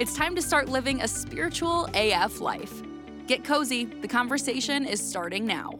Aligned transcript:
It's 0.00 0.14
time 0.14 0.34
to 0.36 0.40
start 0.40 0.70
living 0.70 1.02
a 1.02 1.06
spiritual 1.06 1.86
AF 1.92 2.40
life. 2.40 2.72
Get 3.26 3.44
cozy, 3.44 3.84
the 3.84 4.08
conversation 4.08 4.86
is 4.86 4.98
starting 4.98 5.44
now. 5.44 5.78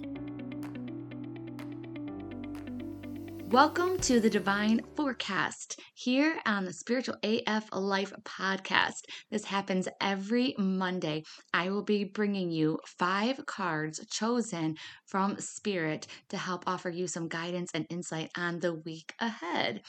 Welcome 3.51 3.99
to 4.01 4.21
the 4.21 4.29
Divine 4.29 4.83
Forecast 4.95 5.81
here 5.95 6.39
on 6.45 6.67
the 6.67 6.73
Spiritual 6.75 7.17
AF 7.23 7.71
Life 7.73 8.13
podcast. 8.23 9.07
This 9.31 9.47
happens 9.47 9.89
every 10.03 10.55
Monday. 10.59 11.25
I 11.55 11.71
will 11.71 11.83
be 11.83 12.05
bringing 12.05 12.51
you 12.51 12.79
five 12.87 13.45
cards 13.47 14.07
chosen 14.11 14.77
from 15.07 15.41
Spirit 15.41 16.07
to 16.29 16.37
help 16.37 16.65
offer 16.67 16.91
you 16.91 17.09
some 17.09 17.27
guidance 17.27 17.71
and 17.73 17.87
insight 17.89 18.31
on 18.37 18.61
the 18.61 18.75
week 18.75 19.15
ahead. 19.19 19.81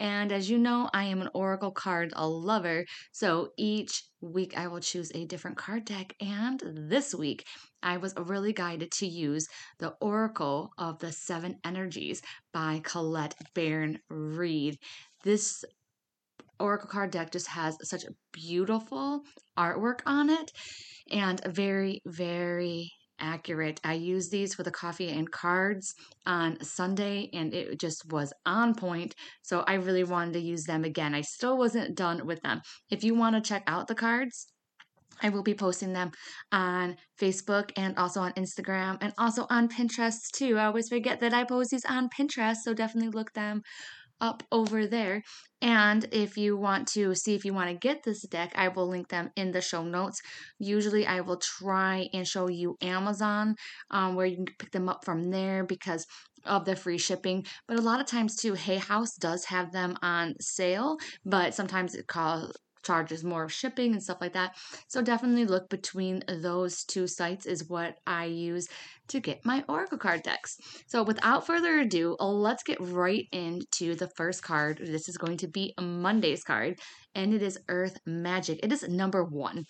And 0.00 0.30
as 0.30 0.48
you 0.48 0.58
know, 0.58 0.88
I 0.92 1.04
am 1.04 1.20
an 1.20 1.30
Oracle 1.34 1.72
card 1.72 2.12
lover. 2.16 2.84
So 3.12 3.50
each 3.58 4.02
week 4.20 4.56
I 4.56 4.68
will 4.68 4.80
choose 4.80 5.10
a 5.14 5.26
different 5.26 5.56
card 5.56 5.84
deck. 5.84 6.14
And 6.20 6.62
this 6.88 7.14
week 7.14 7.44
I 7.82 7.96
was 7.96 8.14
really 8.16 8.52
guided 8.52 8.92
to 8.92 9.06
use 9.06 9.46
the 9.78 9.94
Oracle 10.00 10.70
of 10.78 10.98
the 10.98 11.12
Seven 11.12 11.56
Energies 11.64 12.22
by 12.52 12.80
Colette 12.84 13.34
Baron 13.54 13.98
Reid. 14.08 14.78
This 15.24 15.64
Oracle 16.60 16.88
card 16.88 17.10
deck 17.10 17.30
just 17.32 17.48
has 17.48 17.76
such 17.82 18.04
beautiful 18.32 19.22
artwork 19.56 20.00
on 20.06 20.30
it 20.30 20.50
and 21.10 21.40
very, 21.44 22.00
very 22.04 22.92
accurate. 23.20 23.80
I 23.84 23.94
used 23.94 24.30
these 24.30 24.54
for 24.54 24.62
the 24.62 24.70
coffee 24.70 25.10
and 25.10 25.30
cards 25.30 25.94
on 26.26 26.62
Sunday 26.62 27.30
and 27.32 27.54
it 27.54 27.78
just 27.80 28.10
was 28.10 28.32
on 28.46 28.74
point. 28.74 29.14
So 29.42 29.64
I 29.66 29.74
really 29.74 30.04
wanted 30.04 30.34
to 30.34 30.40
use 30.40 30.64
them 30.64 30.84
again. 30.84 31.14
I 31.14 31.22
still 31.22 31.58
wasn't 31.58 31.96
done 31.96 32.26
with 32.26 32.40
them. 32.42 32.60
If 32.90 33.04
you 33.04 33.14
want 33.14 33.36
to 33.36 33.48
check 33.48 33.62
out 33.66 33.88
the 33.88 33.94
cards, 33.94 34.46
I 35.20 35.30
will 35.30 35.42
be 35.42 35.54
posting 35.54 35.92
them 35.92 36.12
on 36.52 36.96
Facebook 37.20 37.72
and 37.76 37.98
also 37.98 38.20
on 38.20 38.32
Instagram 38.34 38.98
and 39.00 39.12
also 39.18 39.46
on 39.50 39.68
Pinterest 39.68 40.30
too. 40.32 40.58
I 40.58 40.66
always 40.66 40.88
forget 40.88 41.20
that 41.20 41.34
I 41.34 41.44
post 41.44 41.70
these 41.70 41.84
on 41.84 42.08
Pinterest, 42.08 42.58
so 42.62 42.72
definitely 42.72 43.10
look 43.10 43.32
them 43.32 43.62
up 44.20 44.42
over 44.50 44.86
there. 44.86 45.22
And 45.60 46.06
if 46.12 46.36
you 46.36 46.56
want 46.56 46.86
to 46.88 47.14
see 47.14 47.34
if 47.34 47.44
you 47.44 47.52
want 47.52 47.70
to 47.70 47.74
get 47.74 48.02
this 48.04 48.22
deck, 48.22 48.52
I 48.54 48.68
will 48.68 48.88
link 48.88 49.08
them 49.08 49.30
in 49.36 49.50
the 49.50 49.60
show 49.60 49.82
notes. 49.82 50.20
Usually, 50.58 51.06
I 51.06 51.20
will 51.20 51.38
try 51.38 52.08
and 52.12 52.26
show 52.26 52.48
you 52.48 52.76
Amazon 52.80 53.56
um, 53.90 54.14
where 54.14 54.26
you 54.26 54.36
can 54.36 54.46
pick 54.58 54.70
them 54.70 54.88
up 54.88 55.04
from 55.04 55.30
there 55.30 55.64
because 55.64 56.06
of 56.44 56.64
the 56.64 56.76
free 56.76 56.98
shipping. 56.98 57.44
But 57.66 57.78
a 57.78 57.82
lot 57.82 58.00
of 58.00 58.06
times, 58.06 58.36
too, 58.36 58.54
Hay 58.54 58.76
House 58.76 59.16
does 59.16 59.44
have 59.46 59.72
them 59.72 59.96
on 60.00 60.34
sale, 60.40 60.96
but 61.24 61.54
sometimes 61.54 61.94
it 61.94 62.06
costs 62.06 62.56
charges 62.82 63.24
more 63.24 63.48
shipping 63.48 63.92
and 63.92 64.02
stuff 64.02 64.18
like 64.20 64.32
that. 64.32 64.56
So 64.88 65.02
definitely 65.02 65.44
look 65.44 65.68
between 65.68 66.22
those 66.28 66.84
two 66.84 67.06
sites 67.06 67.46
is 67.46 67.68
what 67.68 67.96
I 68.06 68.26
use 68.26 68.68
to 69.08 69.20
get 69.20 69.44
my 69.44 69.64
Oracle 69.68 69.98
card 69.98 70.22
decks. 70.22 70.56
So 70.86 71.02
without 71.02 71.46
further 71.46 71.78
ado, 71.80 72.16
let's 72.20 72.62
get 72.62 72.78
right 72.80 73.26
into 73.32 73.94
the 73.94 74.08
first 74.16 74.42
card. 74.42 74.78
This 74.78 75.08
is 75.08 75.16
going 75.16 75.38
to 75.38 75.48
be 75.48 75.74
Monday's 75.80 76.44
card, 76.44 76.78
and 77.14 77.32
it 77.32 77.42
is 77.42 77.58
Earth 77.68 77.98
Magic. 78.06 78.60
It 78.62 78.72
is 78.72 78.86
number 78.88 79.24
one. 79.24 79.64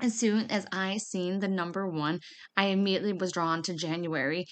As 0.00 0.18
soon 0.18 0.50
as 0.50 0.66
I 0.72 0.96
seen 0.96 1.38
the 1.40 1.48
number 1.48 1.86
one, 1.86 2.20
I 2.56 2.66
immediately 2.66 3.12
was 3.12 3.32
drawn 3.32 3.62
to 3.64 3.74
January 3.74 4.46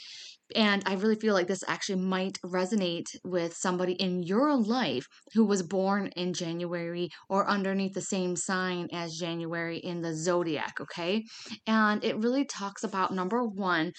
and 0.55 0.83
I 0.87 0.95
really 0.95 1.17
feel 1.17 1.35
like 1.35 1.47
this 1.47 1.65
actually 1.67 2.01
might 2.01 2.39
resonate 2.45 3.09
with 3.25 3.55
somebody 3.57 3.93
in 3.95 4.23
your 4.23 4.57
life 4.57 5.07
who 5.35 5.45
was 5.45 5.63
born 5.63 6.09
in 6.17 6.33
January 6.33 7.09
or 7.29 7.49
underneath 7.49 7.95
the 7.95 8.01
same 8.01 8.37
sign 8.37 8.89
as 8.93 9.17
January 9.17 9.79
in 9.79 10.03
the 10.03 10.15
zodiac, 10.15 10.75
okay? 10.81 11.25
And 11.67 12.05
it 12.05 12.17
really 12.19 12.45
talks 12.45 12.85
about 12.85 13.15
number 13.15 13.45
one, 13.45 13.93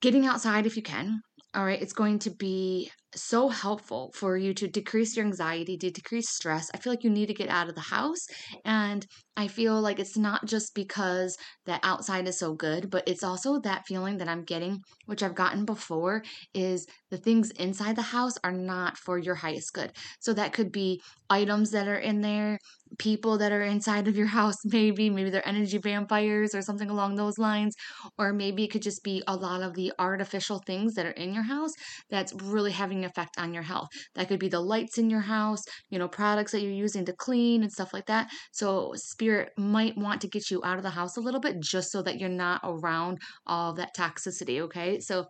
getting 0.00 0.26
outside 0.26 0.66
if 0.66 0.76
you 0.76 0.82
can. 0.82 1.20
All 1.54 1.64
right, 1.64 1.80
it's 1.80 1.92
going 1.92 2.18
to 2.20 2.30
be 2.30 2.90
so 3.14 3.48
helpful 3.48 4.10
for 4.16 4.36
you 4.36 4.52
to 4.54 4.66
decrease 4.66 5.16
your 5.16 5.24
anxiety, 5.24 5.76
to 5.78 5.90
decrease 5.90 6.28
stress. 6.30 6.68
I 6.74 6.78
feel 6.78 6.92
like 6.92 7.04
you 7.04 7.10
need 7.10 7.26
to 7.26 7.34
get 7.34 7.48
out 7.48 7.68
of 7.68 7.76
the 7.76 7.80
house. 7.80 8.26
And 8.64 9.06
I 9.36 9.48
feel 9.48 9.80
like 9.80 9.98
it's 9.98 10.16
not 10.16 10.46
just 10.46 10.74
because 10.74 11.36
the 11.66 11.80
outside 11.82 12.28
is 12.28 12.38
so 12.38 12.54
good, 12.54 12.90
but 12.90 13.02
it's 13.08 13.24
also 13.24 13.58
that 13.60 13.84
feeling 13.86 14.18
that 14.18 14.28
I'm 14.28 14.44
getting, 14.44 14.80
which 15.06 15.22
I've 15.22 15.34
gotten 15.34 15.64
before, 15.64 16.22
is 16.54 16.86
the 17.10 17.16
things 17.18 17.50
inside 17.52 17.96
the 17.96 18.02
house 18.02 18.34
are 18.44 18.52
not 18.52 18.96
for 18.96 19.18
your 19.18 19.34
highest 19.34 19.72
good. 19.72 19.92
So 20.20 20.34
that 20.34 20.52
could 20.52 20.70
be 20.70 21.00
items 21.30 21.72
that 21.72 21.88
are 21.88 21.98
in 21.98 22.20
there, 22.20 22.58
people 22.98 23.38
that 23.38 23.50
are 23.52 23.62
inside 23.62 24.06
of 24.08 24.16
your 24.16 24.26
house, 24.28 24.54
maybe, 24.64 25.10
maybe 25.10 25.30
they're 25.30 25.46
energy 25.48 25.78
vampires 25.78 26.54
or 26.54 26.62
something 26.62 26.90
along 26.90 27.16
those 27.16 27.38
lines. 27.38 27.74
Or 28.18 28.32
maybe 28.32 28.64
it 28.64 28.68
could 28.70 28.82
just 28.82 29.02
be 29.02 29.22
a 29.26 29.36
lot 29.36 29.62
of 29.62 29.74
the 29.74 29.92
artificial 29.98 30.60
things 30.66 30.94
that 30.94 31.06
are 31.06 31.10
in 31.10 31.32
your 31.34 31.42
house 31.44 31.72
that's 32.10 32.32
really 32.34 32.72
having 32.72 32.98
an 32.98 33.04
effect 33.04 33.38
on 33.38 33.54
your 33.54 33.62
health. 33.62 33.88
That 34.14 34.28
could 34.28 34.40
be 34.40 34.48
the 34.48 34.60
lights 34.60 34.98
in 34.98 35.10
your 35.10 35.20
house, 35.20 35.60
you 35.90 35.98
know, 35.98 36.08
products 36.08 36.52
that 36.52 36.60
you're 36.60 36.70
using 36.72 37.04
to 37.06 37.12
clean 37.16 37.62
and 37.62 37.72
stuff 37.72 37.92
like 37.92 38.06
that. 38.06 38.30
So, 38.52 38.92
spirit 39.24 39.52
might 39.56 39.96
want 39.96 40.20
to 40.20 40.28
get 40.28 40.50
you 40.50 40.60
out 40.64 40.76
of 40.76 40.82
the 40.82 40.90
house 40.90 41.16
a 41.16 41.20
little 41.20 41.40
bit 41.40 41.58
just 41.60 41.90
so 41.90 42.02
that 42.02 42.20
you're 42.20 42.28
not 42.28 42.60
around 42.62 43.18
all 43.46 43.72
that 43.72 43.96
toxicity, 43.96 44.60
okay? 44.60 45.00
So, 45.00 45.26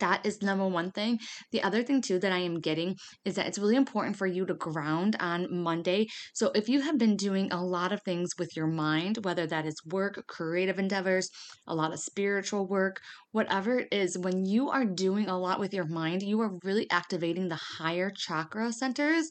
that 0.00 0.26
is 0.26 0.42
number 0.42 0.66
one 0.66 0.90
thing. 0.90 1.18
The 1.52 1.62
other 1.62 1.82
thing, 1.82 2.02
too, 2.02 2.18
that 2.18 2.32
I 2.32 2.38
am 2.38 2.60
getting 2.60 2.96
is 3.24 3.36
that 3.36 3.46
it's 3.46 3.58
really 3.58 3.76
important 3.76 4.16
for 4.16 4.26
you 4.26 4.44
to 4.46 4.54
ground 4.54 5.16
on 5.20 5.46
Monday. 5.50 6.06
So, 6.34 6.50
if 6.54 6.68
you 6.68 6.80
have 6.82 6.98
been 6.98 7.16
doing 7.16 7.50
a 7.52 7.64
lot 7.64 7.92
of 7.92 8.02
things 8.02 8.30
with 8.38 8.56
your 8.56 8.66
mind, 8.66 9.18
whether 9.22 9.46
that 9.46 9.64
is 9.64 9.76
work, 9.86 10.22
creative 10.28 10.78
endeavors, 10.78 11.30
a 11.66 11.74
lot 11.74 11.92
of 11.92 12.00
spiritual 12.00 12.66
work, 12.68 13.00
whatever 13.36 13.80
it 13.80 13.88
is, 13.92 14.16
when 14.16 14.46
you 14.46 14.70
are 14.70 14.86
doing 14.86 15.28
a 15.28 15.38
lot 15.38 15.60
with 15.60 15.74
your 15.74 15.84
mind, 15.84 16.22
you 16.22 16.40
are 16.40 16.58
really 16.64 16.90
activating 16.90 17.48
the 17.48 17.60
higher 17.78 18.10
chakra 18.10 18.72
centers. 18.72 19.28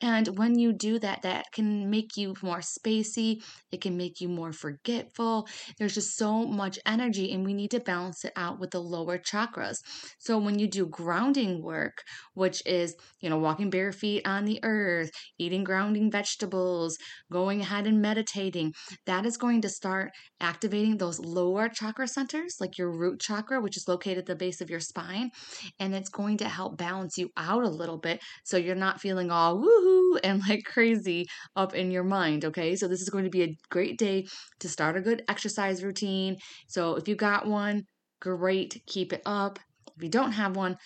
And 0.00 0.28
when 0.38 0.56
you 0.56 0.72
do 0.72 1.00
that, 1.00 1.22
that 1.22 1.46
can 1.52 1.90
make 1.90 2.16
you 2.16 2.34
more 2.40 2.60
spacey, 2.60 3.42
it 3.72 3.80
can 3.80 3.96
make 3.96 4.20
you 4.20 4.28
more 4.28 4.52
forgetful. 4.52 5.48
There's 5.76 5.94
just 5.94 6.16
so 6.16 6.46
much 6.46 6.78
energy, 6.86 7.32
and 7.32 7.44
we 7.44 7.52
need 7.52 7.72
to 7.72 7.80
balance 7.80 8.24
it 8.24 8.32
out 8.36 8.60
with 8.60 8.70
the 8.70 8.80
lower 8.80 9.18
chakras. 9.18 9.78
So 10.20 10.38
when 10.38 10.60
you 10.60 10.68
do 10.68 10.86
grounding 10.86 11.60
work, 11.60 12.04
which 12.34 12.62
is, 12.64 12.94
you 13.20 13.28
know, 13.28 13.38
walking 13.38 13.70
bare 13.70 13.90
feet 13.90 14.22
on 14.24 14.44
the 14.44 14.60
earth, 14.62 15.10
eating 15.36 15.64
grounding 15.64 16.12
vegetables, 16.12 16.96
going 17.32 17.60
ahead 17.60 17.88
and 17.88 18.00
meditating, 18.00 18.72
that 19.06 19.26
is 19.26 19.36
going 19.36 19.62
to 19.62 19.68
start 19.68 20.12
activating 20.40 20.98
those 20.98 21.18
lower 21.18 21.68
chakra 21.68 22.06
centers, 22.06 22.54
like 22.60 22.78
your 22.78 22.96
root 22.96 23.18
chakra, 23.18 23.47
which 23.56 23.76
is 23.76 23.88
located 23.88 24.18
at 24.18 24.26
the 24.26 24.36
base 24.36 24.60
of 24.60 24.70
your 24.70 24.80
spine. 24.80 25.30
And 25.78 25.94
it's 25.94 26.08
going 26.08 26.38
to 26.38 26.48
help 26.48 26.76
balance 26.76 27.16
you 27.18 27.30
out 27.36 27.64
a 27.64 27.68
little 27.68 27.98
bit 27.98 28.20
so 28.44 28.56
you're 28.56 28.74
not 28.74 29.00
feeling 29.00 29.30
all 29.30 29.58
woohoo 29.58 30.18
and 30.24 30.42
like 30.48 30.64
crazy 30.64 31.26
up 31.56 31.74
in 31.74 31.90
your 31.90 32.04
mind. 32.04 32.44
Okay. 32.44 32.76
So 32.76 32.88
this 32.88 33.00
is 33.00 33.10
going 33.10 33.24
to 33.24 33.30
be 33.30 33.42
a 33.42 33.56
great 33.70 33.98
day 33.98 34.26
to 34.60 34.68
start 34.68 34.96
a 34.96 35.00
good 35.00 35.22
exercise 35.28 35.82
routine. 35.82 36.36
So 36.68 36.96
if 36.96 37.08
you 37.08 37.14
got 37.14 37.46
one, 37.46 37.84
great, 38.20 38.82
keep 38.86 39.12
it 39.12 39.22
up. 39.26 39.58
If 39.96 40.02
you 40.02 40.10
don't 40.10 40.32
have 40.32 40.56
one, 40.56 40.76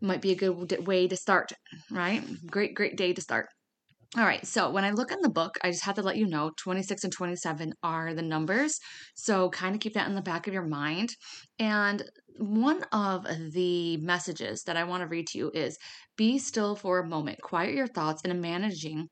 might 0.00 0.22
be 0.22 0.32
a 0.32 0.36
good 0.36 0.86
way 0.86 1.08
to 1.08 1.16
start, 1.16 1.52
right? 1.90 2.22
Great, 2.50 2.74
great 2.74 2.96
day 2.96 3.12
to 3.12 3.20
start. 3.20 3.48
All 4.16 4.24
right, 4.24 4.46
so 4.46 4.70
when 4.70 4.84
I 4.84 4.90
look 4.90 5.10
in 5.10 5.20
the 5.22 5.28
book, 5.30 5.56
I 5.64 5.70
just 5.70 5.84
have 5.84 5.96
to 5.96 6.02
let 6.02 6.16
you 6.16 6.26
know 6.26 6.52
26 6.56 7.02
and 7.04 7.12
27 7.12 7.72
are 7.82 8.14
the 8.14 8.22
numbers. 8.22 8.78
So 9.16 9.50
kind 9.50 9.74
of 9.74 9.80
keep 9.80 9.94
that 9.94 10.08
in 10.08 10.14
the 10.14 10.22
back 10.22 10.46
of 10.46 10.54
your 10.54 10.66
mind. 10.66 11.10
And 11.58 12.08
one 12.38 12.82
of 12.92 13.24
the 13.52 13.96
messages 13.98 14.62
that 14.64 14.76
I 14.76 14.84
want 14.84 15.02
to 15.02 15.08
read 15.08 15.26
to 15.28 15.38
you 15.38 15.50
is 15.54 15.78
be 16.16 16.38
still 16.38 16.76
for 16.76 16.98
a 17.00 17.08
moment, 17.08 17.40
quiet 17.42 17.74
your 17.74 17.86
thoughts, 17.88 18.22
and 18.24 18.40
managing 18.40 19.08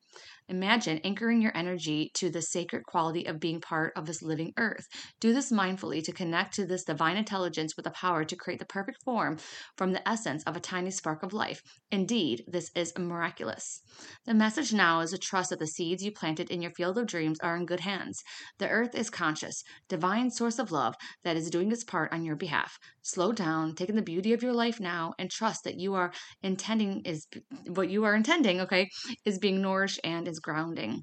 Imagine 0.53 1.01
anchoring 1.03 1.41
your 1.41 1.57
energy 1.57 2.11
to 2.13 2.29
the 2.29 2.43
sacred 2.43 2.85
quality 2.85 3.25
of 3.25 3.41
being 3.41 3.59
part 3.59 3.95
of 3.97 4.05
this 4.05 4.21
living 4.21 4.53
earth. 4.59 4.87
Do 5.19 5.33
this 5.33 5.51
mindfully 5.51 6.05
to 6.05 6.13
connect 6.13 6.53
to 6.57 6.67
this 6.67 6.85
divine 6.85 7.17
intelligence 7.17 7.75
with 7.75 7.85
the 7.85 7.91
power 7.91 8.23
to 8.23 8.37
create 8.37 8.59
the 8.59 8.67
perfect 8.67 8.99
form 9.03 9.39
from 9.79 9.93
the 9.93 10.07
essence 10.07 10.43
of 10.43 10.55
a 10.55 10.61
tiny 10.61 10.91
spark 10.91 11.23
of 11.23 11.33
life. 11.33 11.63
Indeed, 11.91 12.45
this 12.47 12.71
is 12.75 12.93
miraculous. 12.99 13.81
The 14.27 14.35
message 14.35 14.75
now 14.75 15.01
is 15.01 15.13
to 15.13 15.19
trust 15.19 15.49
that 15.49 15.59
the 15.59 15.67
seeds 15.67 16.05
you 16.05 16.13
planted 16.13 16.51
in 16.51 16.61
your 16.61 16.73
field 16.73 16.99
of 16.99 17.07
dreams 17.07 17.39
are 17.41 17.57
in 17.57 17.65
good 17.65 17.81
hands. 17.81 18.23
The 18.59 18.69
earth 18.69 18.95
is 18.95 19.09
conscious, 19.09 19.63
divine 19.89 20.31
source 20.31 20.59
of 20.59 20.71
love 20.71 20.97
that 21.25 21.39
is 21.39 21.49
doing 21.49 21.73
its 21.73 21.83
part 21.83 22.13
on 22.13 22.27
your 22.27 22.37
behalf. 22.37 22.77
Slow 23.01 23.33
down, 23.33 23.75
take 23.75 23.89
in 23.89 23.97
the 23.97 24.03
beauty 24.03 24.35
of 24.35 24.43
your 24.43 24.53
life 24.53 24.79
now, 24.81 25.15
and 25.19 25.31
trust 25.31 25.65
that 25.65 25.81
you 25.81 25.95
are 25.95 26.13
intending 26.43 27.01
is 27.07 27.27
what 27.69 27.89
you 27.89 28.05
are 28.05 28.15
intending, 28.15 28.61
okay, 28.61 28.91
is 29.25 29.39
being 29.39 29.63
nourished 29.63 29.99
and 30.05 30.29
is 30.29 30.42
grounding. 30.43 31.03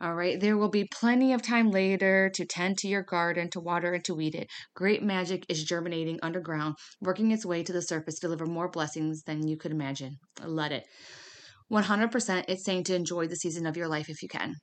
All 0.00 0.14
right, 0.14 0.40
there 0.40 0.56
will 0.56 0.70
be 0.70 0.88
plenty 0.90 1.32
of 1.32 1.42
time 1.42 1.70
later 1.70 2.30
to 2.34 2.44
tend 2.44 2.78
to 2.78 2.88
your 2.88 3.02
garden, 3.02 3.50
to 3.50 3.60
water 3.60 3.92
and 3.92 4.04
to 4.04 4.14
weed 4.14 4.34
it. 4.34 4.48
Great 4.74 5.02
magic 5.02 5.44
is 5.48 5.64
germinating 5.64 6.18
underground, 6.22 6.76
working 7.00 7.30
its 7.30 7.46
way 7.46 7.62
to 7.62 7.72
the 7.72 7.82
surface 7.82 8.18
deliver 8.18 8.46
more 8.46 8.70
blessings 8.70 9.22
than 9.22 9.46
you 9.46 9.56
could 9.56 9.72
imagine. 9.72 10.16
Let 10.44 10.72
it. 10.72 10.84
100% 11.70 12.44
it's 12.48 12.64
saying 12.64 12.84
to 12.84 12.94
enjoy 12.94 13.26
the 13.28 13.36
season 13.36 13.66
of 13.66 13.76
your 13.76 13.88
life 13.88 14.08
if 14.08 14.22
you 14.22 14.28
can. 14.28 14.54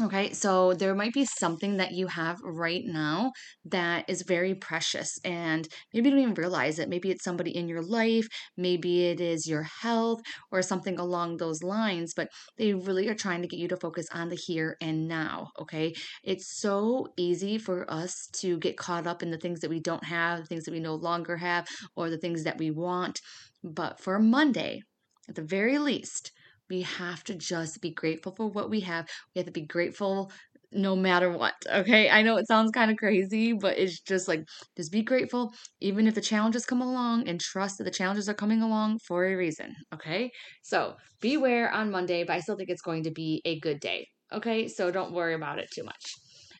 Okay, 0.00 0.32
so 0.32 0.74
there 0.74 0.94
might 0.94 1.12
be 1.12 1.24
something 1.24 1.76
that 1.78 1.90
you 1.92 2.06
have 2.06 2.38
right 2.44 2.84
now 2.84 3.32
that 3.64 4.08
is 4.08 4.22
very 4.22 4.54
precious, 4.54 5.18
and 5.24 5.66
maybe 5.92 6.08
you 6.08 6.14
don't 6.14 6.22
even 6.22 6.34
realize 6.34 6.78
it. 6.78 6.88
Maybe 6.88 7.10
it's 7.10 7.24
somebody 7.24 7.56
in 7.56 7.68
your 7.68 7.82
life, 7.82 8.28
maybe 8.56 9.06
it 9.06 9.20
is 9.20 9.48
your 9.48 9.64
health, 9.64 10.20
or 10.52 10.62
something 10.62 10.98
along 11.00 11.38
those 11.38 11.64
lines, 11.64 12.12
but 12.14 12.28
they 12.58 12.74
really 12.74 13.08
are 13.08 13.14
trying 13.14 13.42
to 13.42 13.48
get 13.48 13.58
you 13.58 13.66
to 13.68 13.76
focus 13.76 14.06
on 14.12 14.28
the 14.28 14.36
here 14.36 14.76
and 14.80 15.08
now. 15.08 15.48
Okay, 15.60 15.94
it's 16.22 16.60
so 16.60 17.08
easy 17.16 17.58
for 17.58 17.90
us 17.90 18.28
to 18.34 18.56
get 18.58 18.76
caught 18.76 19.06
up 19.08 19.20
in 19.22 19.32
the 19.32 19.38
things 19.38 19.58
that 19.60 19.70
we 19.70 19.80
don't 19.80 20.04
have, 20.04 20.40
the 20.40 20.46
things 20.46 20.64
that 20.64 20.74
we 20.74 20.80
no 20.80 20.94
longer 20.94 21.38
have, 21.38 21.66
or 21.96 22.08
the 22.08 22.18
things 22.18 22.44
that 22.44 22.58
we 22.58 22.70
want. 22.70 23.20
But 23.64 23.98
for 24.00 24.20
Monday, 24.20 24.82
at 25.28 25.34
the 25.34 25.42
very 25.42 25.78
least, 25.78 26.30
we 26.70 26.82
have 26.82 27.24
to 27.24 27.34
just 27.34 27.80
be 27.80 27.92
grateful 27.92 28.34
for 28.36 28.48
what 28.50 28.70
we 28.70 28.80
have. 28.80 29.06
We 29.34 29.40
have 29.40 29.46
to 29.46 29.52
be 29.52 29.66
grateful 29.66 30.30
no 30.70 30.94
matter 30.94 31.30
what. 31.30 31.54
Okay. 31.66 32.10
I 32.10 32.22
know 32.22 32.36
it 32.36 32.46
sounds 32.46 32.70
kind 32.72 32.90
of 32.90 32.96
crazy, 32.98 33.54
but 33.54 33.78
it's 33.78 34.00
just 34.00 34.28
like, 34.28 34.40
just 34.76 34.92
be 34.92 35.02
grateful, 35.02 35.52
even 35.80 36.06
if 36.06 36.14
the 36.14 36.20
challenges 36.20 36.66
come 36.66 36.82
along, 36.82 37.26
and 37.28 37.40
trust 37.40 37.78
that 37.78 37.84
the 37.84 37.90
challenges 37.90 38.28
are 38.28 38.34
coming 38.34 38.60
along 38.62 38.98
for 39.06 39.24
a 39.26 39.34
reason. 39.34 39.74
Okay. 39.94 40.30
So 40.62 40.96
beware 41.20 41.70
on 41.70 41.90
Monday, 41.90 42.24
but 42.24 42.34
I 42.36 42.40
still 42.40 42.56
think 42.56 42.68
it's 42.70 42.82
going 42.82 43.04
to 43.04 43.10
be 43.10 43.40
a 43.44 43.58
good 43.60 43.80
day. 43.80 44.08
Okay. 44.32 44.68
So 44.68 44.90
don't 44.90 45.12
worry 45.14 45.34
about 45.34 45.58
it 45.58 45.70
too 45.74 45.84
much. 45.84 46.12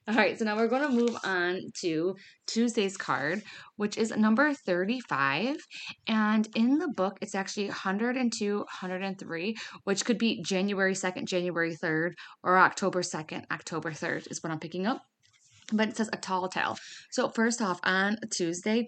All 0.08 0.14
right, 0.14 0.38
so 0.38 0.46
now 0.46 0.56
we're 0.56 0.68
going 0.68 0.88
to 0.88 0.88
move 0.88 1.18
on 1.22 1.70
to 1.82 2.16
Tuesday's 2.46 2.96
card, 2.96 3.42
which 3.76 3.98
is 3.98 4.10
number 4.16 4.54
35. 4.54 5.58
And 6.06 6.48
in 6.56 6.78
the 6.78 6.88
book, 6.88 7.18
it's 7.20 7.34
actually 7.34 7.66
102, 7.66 8.56
103, 8.56 9.56
which 9.84 10.06
could 10.06 10.16
be 10.16 10.42
January 10.42 10.94
2nd, 10.94 11.26
January 11.26 11.76
3rd, 11.76 12.12
or 12.42 12.56
October 12.56 13.02
2nd, 13.02 13.44
October 13.52 13.90
3rd 13.90 14.30
is 14.30 14.42
what 14.42 14.50
I'm 14.50 14.58
picking 14.58 14.86
up. 14.86 15.02
But 15.74 15.90
it 15.90 15.98
says 15.98 16.08
a 16.10 16.16
tall 16.16 16.48
tale. 16.48 16.78
So, 17.10 17.28
first 17.28 17.60
off, 17.60 17.78
on 17.84 18.16
Tuesday, 18.30 18.86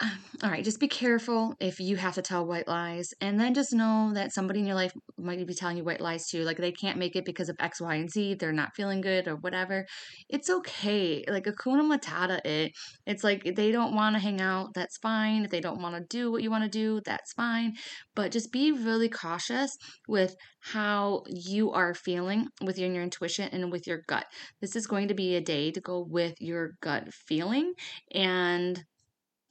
all 0.42 0.50
right, 0.50 0.64
just 0.64 0.80
be 0.80 0.88
careful 0.88 1.54
if 1.60 1.80
you 1.80 1.96
have 1.96 2.14
to 2.14 2.22
tell 2.22 2.46
white 2.46 2.66
lies. 2.66 3.12
And 3.20 3.38
then 3.38 3.54
just 3.54 3.72
know 3.72 4.10
that 4.14 4.32
somebody 4.32 4.60
in 4.60 4.66
your 4.66 4.74
life 4.74 4.92
might 5.18 5.44
be 5.46 5.54
telling 5.54 5.76
you 5.76 5.84
white 5.84 6.00
lies 6.00 6.28
too. 6.28 6.44
Like 6.44 6.56
they 6.56 6.72
can't 6.72 6.98
make 6.98 7.14
it 7.14 7.24
because 7.24 7.48
of 7.48 7.56
X, 7.60 7.80
Y, 7.80 7.94
and 7.94 8.10
Z. 8.10 8.34
They're 8.34 8.52
not 8.52 8.74
feeling 8.74 9.00
good 9.00 9.28
or 9.28 9.36
whatever. 9.36 9.86
It's 10.28 10.48
okay. 10.48 11.24
Like 11.28 11.44
Hakuna 11.44 11.82
Matata 11.82 12.40
it. 12.44 12.72
It's 13.06 13.22
like 13.22 13.54
they 13.56 13.70
don't 13.70 13.94
want 13.94 14.16
to 14.16 14.20
hang 14.20 14.40
out. 14.40 14.70
That's 14.74 14.96
fine. 14.98 15.44
If 15.44 15.50
they 15.50 15.60
don't 15.60 15.82
want 15.82 15.94
to 15.96 16.04
do 16.08 16.32
what 16.32 16.42
you 16.42 16.50
want 16.50 16.64
to 16.64 16.70
do, 16.70 17.00
that's 17.04 17.32
fine. 17.34 17.74
But 18.14 18.32
just 18.32 18.52
be 18.52 18.72
really 18.72 19.08
cautious 19.08 19.76
with 20.08 20.34
how 20.60 21.22
you 21.28 21.70
are 21.72 21.94
feeling 21.94 22.48
with 22.62 22.78
your, 22.78 22.90
your 22.90 23.02
intuition 23.02 23.48
and 23.52 23.70
with 23.70 23.86
your 23.86 24.02
gut. 24.08 24.26
This 24.60 24.74
is 24.74 24.86
going 24.86 25.08
to 25.08 25.14
be 25.14 25.36
a 25.36 25.40
day 25.40 25.70
to 25.70 25.80
go 25.80 26.04
with 26.08 26.34
your 26.40 26.72
gut 26.80 27.12
feeling 27.12 27.74
and 28.12 28.82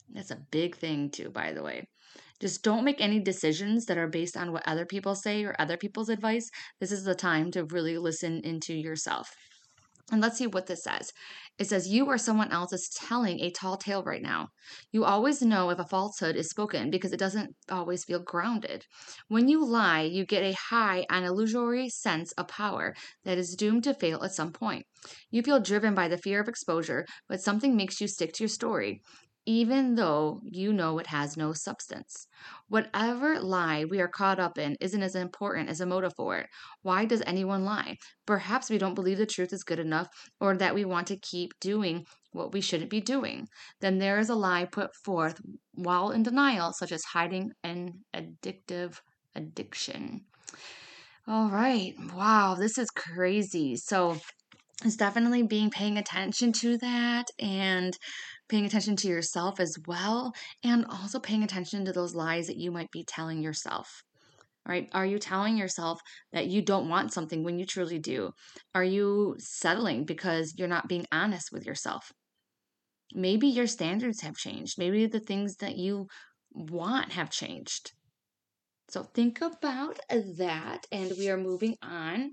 that's 0.10 0.32
a 0.32 0.46
big 0.52 0.76
thing, 0.78 1.10
too, 1.10 1.30
by 1.30 1.54
the 1.54 1.64
way. 1.64 1.88
Just 2.40 2.64
don't 2.64 2.84
make 2.84 3.00
any 3.00 3.20
decisions 3.20 3.86
that 3.86 3.98
are 3.98 4.08
based 4.08 4.36
on 4.36 4.52
what 4.52 4.68
other 4.68 4.86
people 4.86 5.16
say 5.16 5.46
or 5.46 5.56
other 5.58 5.78
people's 5.78 6.10
advice. 6.10 6.50
This 6.80 6.92
is 6.92 7.04
the 7.04 7.16
time 7.16 7.50
to 7.52 7.64
really 7.66 7.98
listen 7.98 8.42
into 8.44 8.74
yourself. 8.74 9.30
And 10.12 10.22
let's 10.22 10.38
see 10.38 10.46
what 10.46 10.68
this 10.68 10.84
says. 10.84 11.12
It 11.58 11.68
says, 11.68 11.88
You 11.88 12.06
or 12.06 12.20
someone 12.20 12.52
else 12.52 12.72
is 12.72 12.90
telling 12.90 13.40
a 13.40 13.50
tall 13.50 13.76
tale 13.76 14.04
right 14.04 14.22
now. 14.22 14.50
You 14.92 15.04
always 15.04 15.42
know 15.42 15.72
if 15.72 15.80
a 15.80 15.86
falsehood 15.86 16.36
is 16.36 16.50
spoken 16.50 16.92
because 16.92 17.12
it 17.12 17.18
doesn't 17.18 17.56
always 17.72 18.04
feel 18.04 18.20
grounded. 18.20 18.86
When 19.30 19.48
you 19.48 19.66
lie, 19.66 20.02
you 20.02 20.26
get 20.26 20.44
a 20.44 20.56
high 20.70 21.06
and 21.10 21.26
illusory 21.26 21.90
sense 21.90 22.34
of 22.34 22.48
power 22.48 22.94
that 23.24 23.40
is 23.40 23.56
doomed 23.56 23.86
to 23.86 23.96
fail 23.96 24.24
at 24.24 24.36
some 24.36 24.52
point. 24.52 24.86
You 25.32 25.42
feel 25.42 25.60
driven 25.60 25.96
by 25.96 26.08
the 26.08 26.20
fear 26.20 26.40
of 26.40 26.48
exposure, 26.48 27.06
but 27.28 27.42
something 27.42 27.76
makes 27.76 28.00
you 28.00 28.08
stick 28.08 28.34
to 28.34 28.44
your 28.44 28.50
story 28.50 29.02
even 29.46 29.96
though 29.96 30.42
you 30.44 30.74
know 30.74 30.98
it 31.00 31.08
has 31.08 31.38
no 31.38 31.54
substance. 31.54 32.28
Whatever 32.68 33.40
lie 33.40 33.86
we 33.86 34.00
are 34.00 34.08
caught 34.08 34.40
up 34.40 34.58
in 34.58 34.76
isn't 34.82 35.04
as 35.04 35.16
important 35.16 35.70
as 35.70 35.82
a 35.82 35.86
motive 35.86 36.14
for 36.16 36.38
it. 36.38 36.48
Why 36.82 37.06
does 37.06 37.22
anyone 37.26 37.64
lie? 37.64 37.98
Perhaps 38.26 38.70
we 38.70 38.78
don't 38.78 38.96
believe 38.96 39.18
the 39.18 39.26
truth 39.26 39.54
is 39.54 39.64
good 39.64 39.80
enough 39.80 40.08
or 40.40 40.58
that 40.58 40.76
we 40.76 40.86
want 40.86 41.08
to 41.08 41.18
keep 41.18 41.52
doing 41.60 42.06
what 42.32 42.54
we 42.54 42.62
shouldn't 42.62 42.90
be 42.90 43.02
doing. 43.02 43.48
Then 43.82 44.00
there 44.00 44.20
is 44.20 44.30
a 44.30 44.36
lie 44.36 44.66
put 44.66 44.96
forth 45.04 45.40
while 45.74 46.12
in 46.12 46.24
denial, 46.24 46.74
such 46.74 46.92
as 46.92 47.04
hiding 47.04 47.52
an 47.64 48.04
addictive 48.14 49.00
addiction. 49.36 50.26
All 51.28 51.50
right. 51.50 51.94
Wow, 52.14 52.56
this 52.56 52.78
is 52.78 52.90
crazy. 52.92 53.76
So, 53.76 54.18
it's 54.84 54.98
definitely 54.98 55.44
being 55.44 55.70
paying 55.70 55.98
attention 55.98 56.52
to 56.54 56.78
that 56.80 57.28
and 57.40 57.98
paying 58.50 58.66
attention 58.66 58.96
to 58.98 59.08
yourself 59.08 59.60
as 59.60 59.76
well, 59.88 60.34
and 60.64 60.86
also 60.86 61.20
paying 61.20 61.44
attention 61.44 61.86
to 61.86 61.92
those 61.92 62.16
lies 62.16 62.48
that 62.48 62.58
you 62.58 62.72
might 62.72 62.92
be 62.92 63.04
telling 63.04 63.42
yourself. 63.42 64.04
Right? 64.68 64.90
Are 64.94 65.06
you 65.06 65.20
telling 65.20 65.58
yourself 65.58 66.00
that 66.34 66.48
you 66.48 66.62
don't 66.62 66.90
want 66.90 67.14
something 67.14 67.44
when 67.44 67.60
you 67.60 67.66
truly 67.66 68.00
do? 68.00 68.32
Are 68.74 68.84
you 68.84 69.36
settling 69.38 70.06
because 70.06 70.56
you're 70.58 70.68
not 70.68 70.88
being 70.88 71.06
honest 71.12 71.50
with 71.52 71.66
yourself? 71.66 72.12
Maybe 73.14 73.48
your 73.48 73.68
standards 73.68 74.22
have 74.22 74.36
changed. 74.36 74.80
Maybe 74.80 75.06
the 75.06 75.20
things 75.20 75.58
that 75.58 75.78
you 75.78 76.08
want 76.52 77.12
have 77.12 77.30
changed. 77.30 77.92
So 78.90 79.04
think 79.04 79.42
about 79.42 80.00
that, 80.10 80.86
and 80.92 81.12
we 81.18 81.30
are 81.30 81.38
moving 81.38 81.76
on 81.84 82.32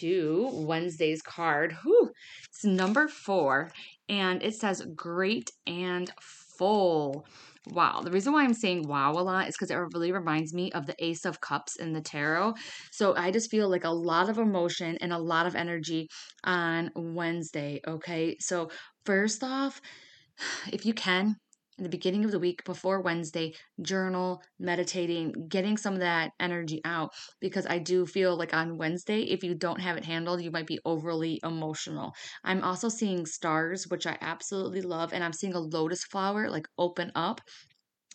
to 0.00 0.48
Wednesday's 0.52 1.22
card. 1.22 1.76
Whew, 1.82 2.10
it's 2.48 2.64
number 2.64 3.08
four, 3.08 3.70
and 4.08 4.42
it 4.42 4.54
says 4.54 4.86
great 4.94 5.50
and 5.66 6.10
full. 6.58 7.26
Wow. 7.70 8.00
The 8.02 8.10
reason 8.10 8.32
why 8.32 8.44
I'm 8.44 8.54
saying 8.54 8.88
wow 8.88 9.12
a 9.12 9.20
lot 9.20 9.48
is 9.48 9.54
because 9.54 9.70
it 9.70 9.76
really 9.94 10.12
reminds 10.12 10.54
me 10.54 10.72
of 10.72 10.86
the 10.86 10.94
Ace 11.04 11.24
of 11.24 11.40
Cups 11.40 11.76
in 11.76 11.92
the 11.92 12.00
tarot. 12.00 12.54
So 12.92 13.14
I 13.14 13.30
just 13.30 13.50
feel 13.50 13.68
like 13.68 13.84
a 13.84 13.90
lot 13.90 14.28
of 14.28 14.38
emotion 14.38 14.96
and 15.00 15.12
a 15.12 15.18
lot 15.18 15.46
of 15.46 15.54
energy 15.54 16.08
on 16.44 16.90
Wednesday. 16.94 17.80
Okay. 17.86 18.36
So, 18.40 18.70
first 19.04 19.44
off, 19.44 19.80
if 20.72 20.86
you 20.86 20.94
can, 20.94 21.36
in 21.78 21.84
the 21.84 21.90
beginning 21.90 22.24
of 22.24 22.32
the 22.32 22.38
week 22.38 22.64
before 22.64 23.00
Wednesday, 23.00 23.54
journal, 23.80 24.42
meditating, 24.58 25.32
getting 25.48 25.76
some 25.76 25.94
of 25.94 26.00
that 26.00 26.32
energy 26.40 26.80
out 26.84 27.10
because 27.40 27.66
I 27.66 27.78
do 27.78 28.04
feel 28.04 28.36
like 28.36 28.52
on 28.52 28.76
Wednesday, 28.76 29.22
if 29.22 29.44
you 29.44 29.54
don't 29.54 29.80
have 29.80 29.96
it 29.96 30.04
handled, 30.04 30.42
you 30.42 30.50
might 30.50 30.66
be 30.66 30.80
overly 30.84 31.40
emotional. 31.44 32.12
I'm 32.44 32.64
also 32.64 32.88
seeing 32.88 33.24
stars, 33.26 33.86
which 33.88 34.06
I 34.06 34.18
absolutely 34.20 34.82
love, 34.82 35.12
and 35.12 35.22
I'm 35.22 35.32
seeing 35.32 35.54
a 35.54 35.60
lotus 35.60 36.04
flower 36.04 36.50
like 36.50 36.66
open 36.76 37.12
up. 37.14 37.40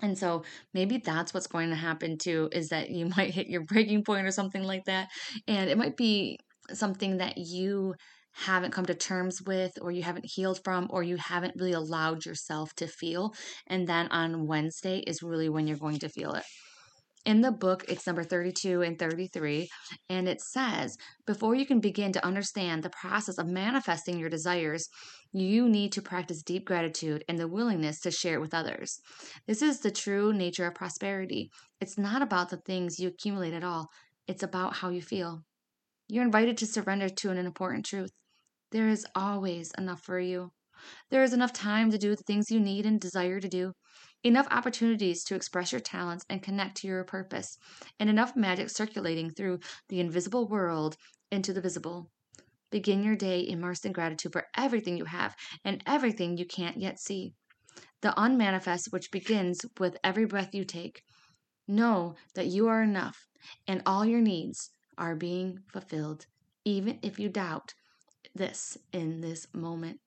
And 0.02 0.18
so 0.18 0.44
maybe 0.74 0.98
that's 0.98 1.34
what's 1.34 1.48
going 1.48 1.70
to 1.70 1.76
happen 1.76 2.18
too 2.18 2.50
is 2.52 2.70
that 2.70 2.90
you 2.90 3.06
might 3.18 3.34
hit 3.34 3.48
your 3.48 3.64
breaking 3.64 4.04
point 4.04 4.28
or 4.28 4.32
something 4.32 4.64
like 4.64 4.86
that. 4.86 5.08
And 5.48 5.70
it 5.70 5.78
might 5.78 5.96
be 5.96 6.38
something 6.74 7.18
that 7.18 7.38
you 7.38 7.96
haven't 8.34 8.72
come 8.72 8.86
to 8.86 8.96
terms 8.96 9.42
with 9.42 9.78
or 9.82 9.92
you 9.92 10.04
haven't 10.04 10.26
healed 10.26 10.60
from 10.64 10.88
or 10.90 11.04
you 11.04 11.18
haven't 11.18 11.56
really 11.56 11.74
allowed 11.74 12.26
yourself 12.26 12.74
to 12.76 12.88
feel. 12.88 13.34
And 13.68 13.88
then 13.88 14.08
on 14.10 14.48
Wednesday 14.48 15.00
is 15.00 15.24
really 15.24 15.50
when 15.50 15.68
you're 15.68 15.78
going 15.78 16.00
to 16.00 16.10
feel 16.10 16.34
it. 16.34 16.44
In 17.26 17.40
the 17.40 17.52
book, 17.52 17.86
it's 17.88 18.06
number 18.06 18.26
32 18.26 18.82
and 18.82 19.00
33, 19.00 19.70
and 20.10 20.28
it 20.28 20.42
says 20.42 20.98
before 21.26 21.56
you 21.56 21.66
can 21.66 21.80
begin 21.80 22.12
to 22.12 22.26
understand 22.26 22.84
the 22.84 22.90
process 22.90 23.38
of 23.38 23.48
manifesting 23.48 24.20
your 24.20 24.30
desires, 24.30 24.90
you 25.32 25.70
need 25.70 25.94
to 25.94 26.02
practice 26.02 26.44
deep 26.44 26.66
gratitude 26.66 27.24
and 27.30 27.40
the 27.40 27.48
willingness 27.48 28.02
to 28.02 28.12
share 28.12 28.36
it 28.36 28.42
with 28.42 28.54
others. 28.54 29.00
This 29.48 29.62
is 29.62 29.80
the 29.80 29.90
true 29.90 30.34
nature 30.34 30.68
of 30.68 30.76
prosperity. 30.76 31.50
It's 31.80 31.98
not 31.98 32.22
about 32.22 32.50
the 32.50 32.58
things 32.58 33.00
you 33.00 33.08
accumulate 33.08 33.54
at 33.54 33.64
all, 33.64 33.88
it's 34.28 34.44
about 34.44 34.76
how 34.76 34.90
you 34.90 35.02
feel. 35.02 35.44
You're 36.10 36.26
invited 36.26 36.58
to 36.58 36.68
surrender 36.68 37.08
to 37.08 37.32
an 37.32 37.38
important 37.38 37.86
truth. 37.86 38.12
There 38.74 38.90
is 38.90 39.06
always 39.14 39.72
enough 39.78 40.02
for 40.02 40.20
you. 40.20 40.52
There 41.12 41.22
is 41.22 41.32
enough 41.32 41.54
time 41.54 41.92
to 41.92 42.00
do 42.00 42.16
the 42.16 42.24
things 42.24 42.50
you 42.50 42.60
need 42.60 42.88
and 42.88 43.00
desire 43.00 43.40
to 43.40 43.48
do, 43.48 43.74
enough 44.24 44.48
opportunities 44.50 45.24
to 45.26 45.36
express 45.36 45.72
your 45.72 45.80
talents 45.80 46.26
and 46.28 46.42
connect 46.42 46.78
to 46.78 46.88
your 46.88 47.04
purpose, 47.04 47.56
and 48.00 48.10
enough 48.10 48.36
magic 48.36 48.72
circulating 48.72 49.30
through 49.30 49.60
the 49.90 50.00
invisible 50.00 50.48
world 50.48 50.98
into 51.30 51.54
the 51.54 51.62
visible. 51.62 52.10
Begin 52.72 53.04
your 53.04 53.16
day 53.16 53.48
immersed 53.48 53.86
in 53.86 53.92
gratitude 53.92 54.34
for 54.34 54.48
everything 54.58 54.98
you 54.98 55.06
have 55.06 55.36
and 55.64 55.84
everything 55.86 56.36
you 56.36 56.46
can't 56.48 56.78
yet 56.82 57.00
see. 57.00 57.36
The 58.02 58.20
unmanifest, 58.20 58.88
which 58.90 59.12
begins 59.12 59.64
with 59.78 59.98
every 60.04 60.26
breath 60.26 60.56
you 60.56 60.66
take. 60.66 61.04
Know 61.68 62.16
that 62.34 62.48
you 62.48 62.70
are 62.70 62.82
enough 62.82 63.28
and 63.68 63.84
all 63.86 64.04
your 64.04 64.22
needs 64.22 64.72
are 64.98 65.16
being 65.16 65.60
fulfilled, 65.72 66.26
even 66.66 66.98
if 67.04 67.20
you 67.20 67.30
doubt 67.30 67.76
this 68.36 68.78
in 68.92 69.22
this 69.22 69.48
moment. 69.54 70.00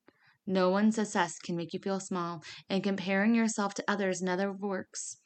No 0.45 0.69
one's 0.69 0.95
success 0.95 1.39
can 1.39 1.57
make 1.57 1.73
you 1.73 1.79
feel 1.79 1.99
small, 1.99 2.43
and 2.69 2.83
comparing 2.83 3.35
yourself 3.35 3.73
to 3.75 3.83
others 3.87 4.21
never 4.21 4.51
works. 4.51 5.17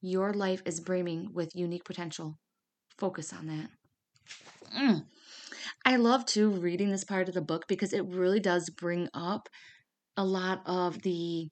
Your 0.00 0.32
life 0.32 0.62
is 0.64 0.80
brimming 0.80 1.30
with 1.34 1.56
unique 1.56 1.84
potential. 1.84 2.38
Focus 2.96 3.32
on 3.32 3.46
that. 3.48 3.70
Mm. 4.76 5.04
I 5.84 5.96
love 5.96 6.24
too 6.24 6.50
reading 6.50 6.90
this 6.90 7.04
part 7.04 7.28
of 7.28 7.34
the 7.34 7.40
book 7.40 7.66
because 7.66 7.92
it 7.92 8.04
really 8.06 8.40
does 8.40 8.70
bring 8.70 9.08
up 9.12 9.48
a 10.16 10.24
lot 10.24 10.62
of 10.66 11.02
the 11.02 11.48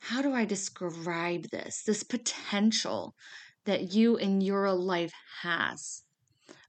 how 0.00 0.20
do 0.20 0.34
I 0.34 0.44
describe 0.44 1.44
this? 1.50 1.84
This 1.84 2.02
potential 2.02 3.14
that 3.66 3.94
you 3.94 4.16
in 4.16 4.40
your 4.40 4.72
life 4.72 5.12
has. 5.42 6.02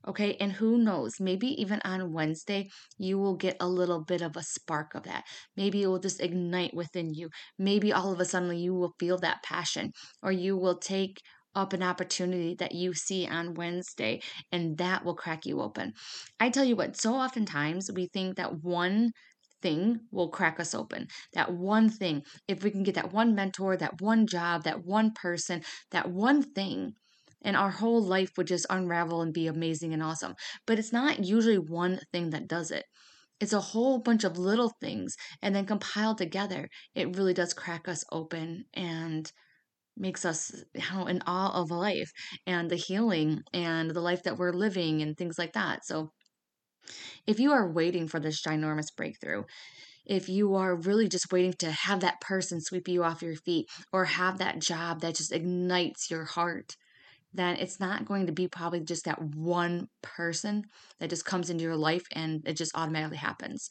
Okay, 0.05 0.35
and 0.35 0.51
who 0.51 0.77
knows, 0.77 1.13
maybe 1.19 1.47
even 1.61 1.79
on 1.85 2.11
Wednesday, 2.11 2.69
you 2.97 3.17
will 3.17 3.35
get 3.35 3.55
a 3.61 3.67
little 3.67 4.03
bit 4.03 4.21
of 4.21 4.35
a 4.35 4.43
spark 4.43 4.95
of 4.95 5.03
that. 5.03 5.23
Maybe 5.55 5.83
it 5.83 5.87
will 5.87 5.99
just 5.99 6.21
ignite 6.21 6.73
within 6.73 7.13
you. 7.13 7.29
Maybe 7.57 7.93
all 7.93 8.11
of 8.11 8.19
a 8.19 8.25
sudden 8.25 8.57
you 8.57 8.73
will 8.73 8.93
feel 8.99 9.17
that 9.19 9.43
passion, 9.43 9.91
or 10.21 10.31
you 10.31 10.57
will 10.57 10.77
take 10.77 11.21
up 11.55 11.71
an 11.71 11.83
opportunity 11.83 12.55
that 12.59 12.73
you 12.73 12.93
see 12.93 13.27
on 13.27 13.53
Wednesday, 13.53 14.21
and 14.51 14.77
that 14.77 15.05
will 15.05 15.15
crack 15.15 15.45
you 15.45 15.61
open. 15.61 15.93
I 16.39 16.49
tell 16.49 16.65
you 16.65 16.75
what, 16.75 16.97
so 16.97 17.13
oftentimes 17.15 17.89
we 17.93 18.07
think 18.07 18.35
that 18.35 18.61
one 18.61 19.11
thing 19.61 19.99
will 20.11 20.29
crack 20.29 20.59
us 20.59 20.75
open. 20.75 21.07
That 21.33 21.53
one 21.53 21.89
thing, 21.89 22.23
if 22.47 22.63
we 22.63 22.71
can 22.71 22.83
get 22.83 22.95
that 22.95 23.13
one 23.13 23.35
mentor, 23.35 23.77
that 23.77 24.01
one 24.01 24.27
job, 24.27 24.63
that 24.63 24.83
one 24.83 25.11
person, 25.13 25.61
that 25.91 26.11
one 26.11 26.41
thing, 26.41 26.95
and 27.43 27.55
our 27.57 27.71
whole 27.71 28.01
life 28.01 28.31
would 28.37 28.47
just 28.47 28.65
unravel 28.69 29.21
and 29.21 29.33
be 29.33 29.47
amazing 29.47 29.93
and 29.93 30.03
awesome. 30.03 30.35
But 30.65 30.79
it's 30.79 30.93
not 30.93 31.23
usually 31.23 31.57
one 31.57 31.99
thing 32.11 32.29
that 32.31 32.47
does 32.47 32.71
it. 32.71 32.85
It's 33.39 33.53
a 33.53 33.59
whole 33.61 33.99
bunch 33.99 34.23
of 34.23 34.37
little 34.37 34.71
things 34.81 35.15
and 35.41 35.55
then 35.55 35.65
compiled 35.65 36.17
together. 36.17 36.69
It 36.95 37.15
really 37.15 37.33
does 37.33 37.53
crack 37.53 37.87
us 37.87 38.03
open 38.11 38.65
and 38.73 39.31
makes 39.97 40.25
us 40.25 40.63
you 40.73 40.83
know, 40.91 41.07
in 41.07 41.21
awe 41.27 41.61
of 41.61 41.71
life 41.71 42.11
and 42.47 42.69
the 42.69 42.75
healing 42.75 43.43
and 43.53 43.91
the 43.91 44.01
life 44.01 44.23
that 44.23 44.37
we're 44.37 44.53
living 44.53 45.01
and 45.01 45.17
things 45.17 45.37
like 45.37 45.53
that. 45.53 45.85
So, 45.85 46.11
if 47.27 47.39
you 47.39 47.51
are 47.51 47.69
waiting 47.71 48.07
for 48.07 48.19
this 48.19 48.41
ginormous 48.41 48.87
breakthrough, 48.95 49.43
if 50.05 50.29
you 50.29 50.55
are 50.55 50.75
really 50.75 51.07
just 51.07 51.31
waiting 51.31 51.53
to 51.59 51.71
have 51.71 52.01
that 52.01 52.21
person 52.21 52.61
sweep 52.61 52.87
you 52.87 53.03
off 53.03 53.21
your 53.21 53.35
feet 53.35 53.67
or 53.91 54.05
have 54.05 54.37
that 54.39 54.59
job 54.59 55.01
that 55.01 55.15
just 55.15 55.31
ignites 55.31 56.11
your 56.11 56.25
heart, 56.25 56.75
then 57.33 57.55
it's 57.57 57.79
not 57.79 58.05
going 58.05 58.27
to 58.27 58.31
be 58.31 58.47
probably 58.47 58.81
just 58.81 59.05
that 59.05 59.21
one 59.21 59.87
person 60.01 60.63
that 60.99 61.09
just 61.09 61.25
comes 61.25 61.49
into 61.49 61.63
your 61.63 61.75
life 61.75 62.03
and 62.11 62.41
it 62.45 62.57
just 62.57 62.71
automatically 62.75 63.17
happens. 63.17 63.69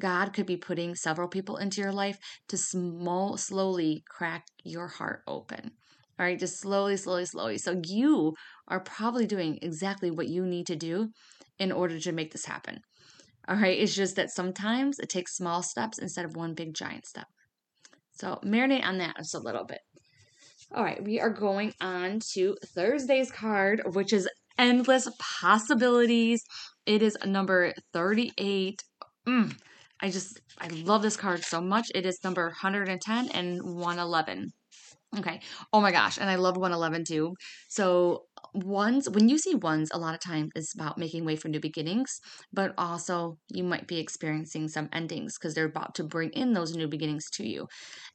God 0.00 0.32
could 0.32 0.46
be 0.46 0.56
putting 0.56 0.94
several 0.94 1.28
people 1.28 1.56
into 1.56 1.80
your 1.80 1.92
life 1.92 2.18
to 2.48 2.56
small, 2.56 3.36
slowly 3.36 4.02
crack 4.08 4.44
your 4.64 4.88
heart 4.88 5.22
open. 5.26 5.70
All 6.18 6.24
right, 6.24 6.38
just 6.38 6.60
slowly, 6.60 6.96
slowly, 6.96 7.26
slowly. 7.26 7.58
So 7.58 7.80
you 7.84 8.34
are 8.68 8.80
probably 8.80 9.26
doing 9.26 9.58
exactly 9.60 10.10
what 10.10 10.28
you 10.28 10.46
need 10.46 10.66
to 10.66 10.76
do 10.76 11.10
in 11.58 11.72
order 11.72 11.98
to 12.00 12.12
make 12.12 12.32
this 12.32 12.46
happen. 12.46 12.80
All 13.48 13.56
right, 13.56 13.78
it's 13.78 13.94
just 13.94 14.16
that 14.16 14.30
sometimes 14.30 14.98
it 14.98 15.08
takes 15.08 15.36
small 15.36 15.62
steps 15.62 15.98
instead 15.98 16.24
of 16.24 16.34
one 16.34 16.54
big 16.54 16.74
giant 16.74 17.06
step. 17.06 17.26
So 18.12 18.38
marinate 18.44 18.84
on 18.84 18.98
that 18.98 19.16
just 19.16 19.34
a 19.34 19.38
little 19.38 19.64
bit. 19.64 19.80
All 20.74 20.82
right, 20.82 21.02
we 21.02 21.20
are 21.20 21.30
going 21.30 21.72
on 21.80 22.20
to 22.32 22.56
Thursday's 22.74 23.30
card, 23.30 23.82
which 23.94 24.12
is 24.12 24.28
Endless 24.58 25.08
Possibilities. 25.18 26.42
It 26.86 27.02
is 27.02 27.16
number 27.24 27.72
38. 27.92 28.82
Mm, 29.28 29.56
I 30.00 30.10
just, 30.10 30.40
I 30.60 30.68
love 30.68 31.02
this 31.02 31.16
card 31.16 31.44
so 31.44 31.60
much. 31.60 31.86
It 31.94 32.04
is 32.04 32.18
number 32.24 32.46
110 32.46 33.28
and 33.30 33.62
111. 33.62 34.52
Okay. 35.18 35.40
Oh 35.72 35.80
my 35.80 35.92
gosh. 35.92 36.18
And 36.18 36.28
I 36.28 36.34
love 36.34 36.56
111 36.56 37.04
too. 37.04 37.34
So, 37.68 38.24
ones, 38.54 39.08
when 39.08 39.28
you 39.28 39.38
see 39.38 39.54
ones, 39.54 39.90
a 39.92 39.98
lot 39.98 40.14
of 40.14 40.20
times 40.20 40.50
it's 40.54 40.74
about 40.74 40.98
making 40.98 41.24
way 41.24 41.36
for 41.36 41.48
new 41.48 41.60
beginnings, 41.60 42.20
but 42.52 42.74
also 42.78 43.38
you 43.48 43.64
might 43.64 43.86
be 43.86 43.98
experiencing 43.98 44.68
some 44.68 44.88
endings 44.92 45.36
because 45.38 45.54
they're 45.54 45.66
about 45.66 45.94
to 45.96 46.04
bring 46.04 46.30
in 46.30 46.52
those 46.52 46.74
new 46.74 46.88
beginnings 46.88 47.28
to 47.34 47.46
you. 47.46 47.66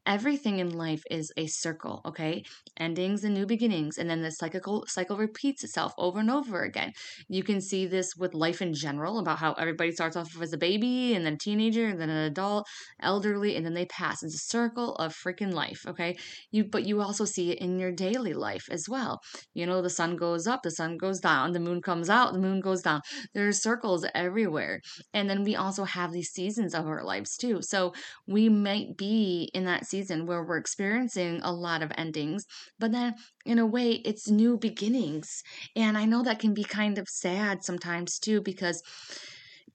Everything 0.06 0.60
in 0.60 0.72
life 0.72 1.04
is 1.12 1.32
a 1.38 1.48
circle, 1.48 2.02
okay? 2.06 2.44
Endings 2.78 3.24
and 3.24 3.34
new 3.34 3.46
beginnings. 3.46 3.98
And 3.98 4.10
then 4.10 4.22
the 4.22 4.32
cycle 4.32 4.86
cycle 4.88 5.18
repeats 5.18 5.64
itself 5.64 5.94
over 5.98 6.20
and 6.20 6.32
over 6.32 6.64
again. 6.64 6.94
You 7.28 7.44
can 7.44 7.62
see 7.62 7.86
this 7.86 8.16
with 8.16 8.34
life 8.34 8.62
in 8.62 8.74
general 8.74 9.20
about 9.20 9.40
how 9.40 9.54
everybody 9.54 9.92
starts 9.92 10.16
off 10.16 10.30
as 10.42 10.54
a 10.54 10.58
baby 10.58 11.14
and 11.14 11.26
then 11.26 11.34
a 11.34 11.38
teenager 11.38 11.88
and 11.88 12.00
then 12.02 12.10
an 12.10 12.26
adult, 12.26 12.68
elderly, 13.02 13.56
and 13.56 13.66
then 13.66 13.74
they 13.74 13.86
pass. 13.86 14.24
It's 14.24 14.36
a 14.36 14.38
circle 14.40 14.96
of 14.96 15.16
freaking 15.16 15.54
life, 15.54 15.86
okay? 15.88 16.16
You 16.52 16.66
but 16.66 16.86
you 16.86 17.02
also 17.02 17.26
see 17.26 17.52
it 17.52 17.60
in 17.60 17.80
your 17.80 17.92
daily 17.92 18.34
life 18.34 18.66
as 18.70 18.88
well. 18.90 19.20
You 19.54 19.66
know, 19.66 19.82
the 19.82 19.90
sun 19.90 20.16
goes 20.26 20.46
up, 20.52 20.62
the 20.64 20.72
sun 20.80 20.98
goes 20.98 21.20
down, 21.20 21.52
the 21.52 21.60
moon 21.68 21.82
comes 21.82 22.10
out, 22.10 22.34
the 22.34 22.40
moon 22.48 22.60
goes 22.62 22.82
down. 22.88 23.02
There's 23.34 23.62
circles 23.62 24.06
everywhere. 24.24 24.82
And 25.14 25.30
then 25.30 25.44
we 25.44 25.56
also 25.56 25.84
have 25.84 26.12
these 26.12 26.32
seasons 26.38 26.74
of 26.76 26.86
our 26.88 27.04
lives 27.04 27.36
too. 27.44 27.62
So 27.62 27.94
we 28.36 28.44
might 28.50 28.90
be 28.98 29.50
in 29.54 29.66
that 29.66 29.86
season 29.86 30.26
where 30.28 30.44
we're 30.46 30.64
experiencing 30.66 31.42
a 31.42 31.52
lot 31.52 31.82
of 31.84 31.92
endings, 32.04 32.46
but 32.80 32.92
then 32.92 33.16
in 33.46 33.58
a 33.60 33.66
way, 33.66 33.90
it's 34.10 34.30
new 34.42 34.58
beginnings. 34.58 35.28
And 35.76 35.98
I 35.98 36.06
know 36.06 36.22
that 36.24 36.40
can 36.44 36.54
be 36.54 36.64
kind 36.82 36.98
of 36.98 37.08
sad 37.10 37.64
sometimes 37.64 38.20
too, 38.20 38.42
because 38.42 38.82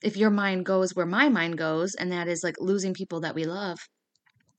if 0.02 0.16
your 0.16 0.30
mind 0.30 0.66
goes 0.66 0.94
where 0.94 1.06
my 1.18 1.28
mind 1.28 1.58
goes, 1.58 1.94
and 1.94 2.12
that 2.12 2.28
is 2.28 2.44
like 2.44 2.56
losing 2.60 2.94
people 2.94 3.20
that 3.20 3.34
we 3.34 3.44
love, 3.44 3.78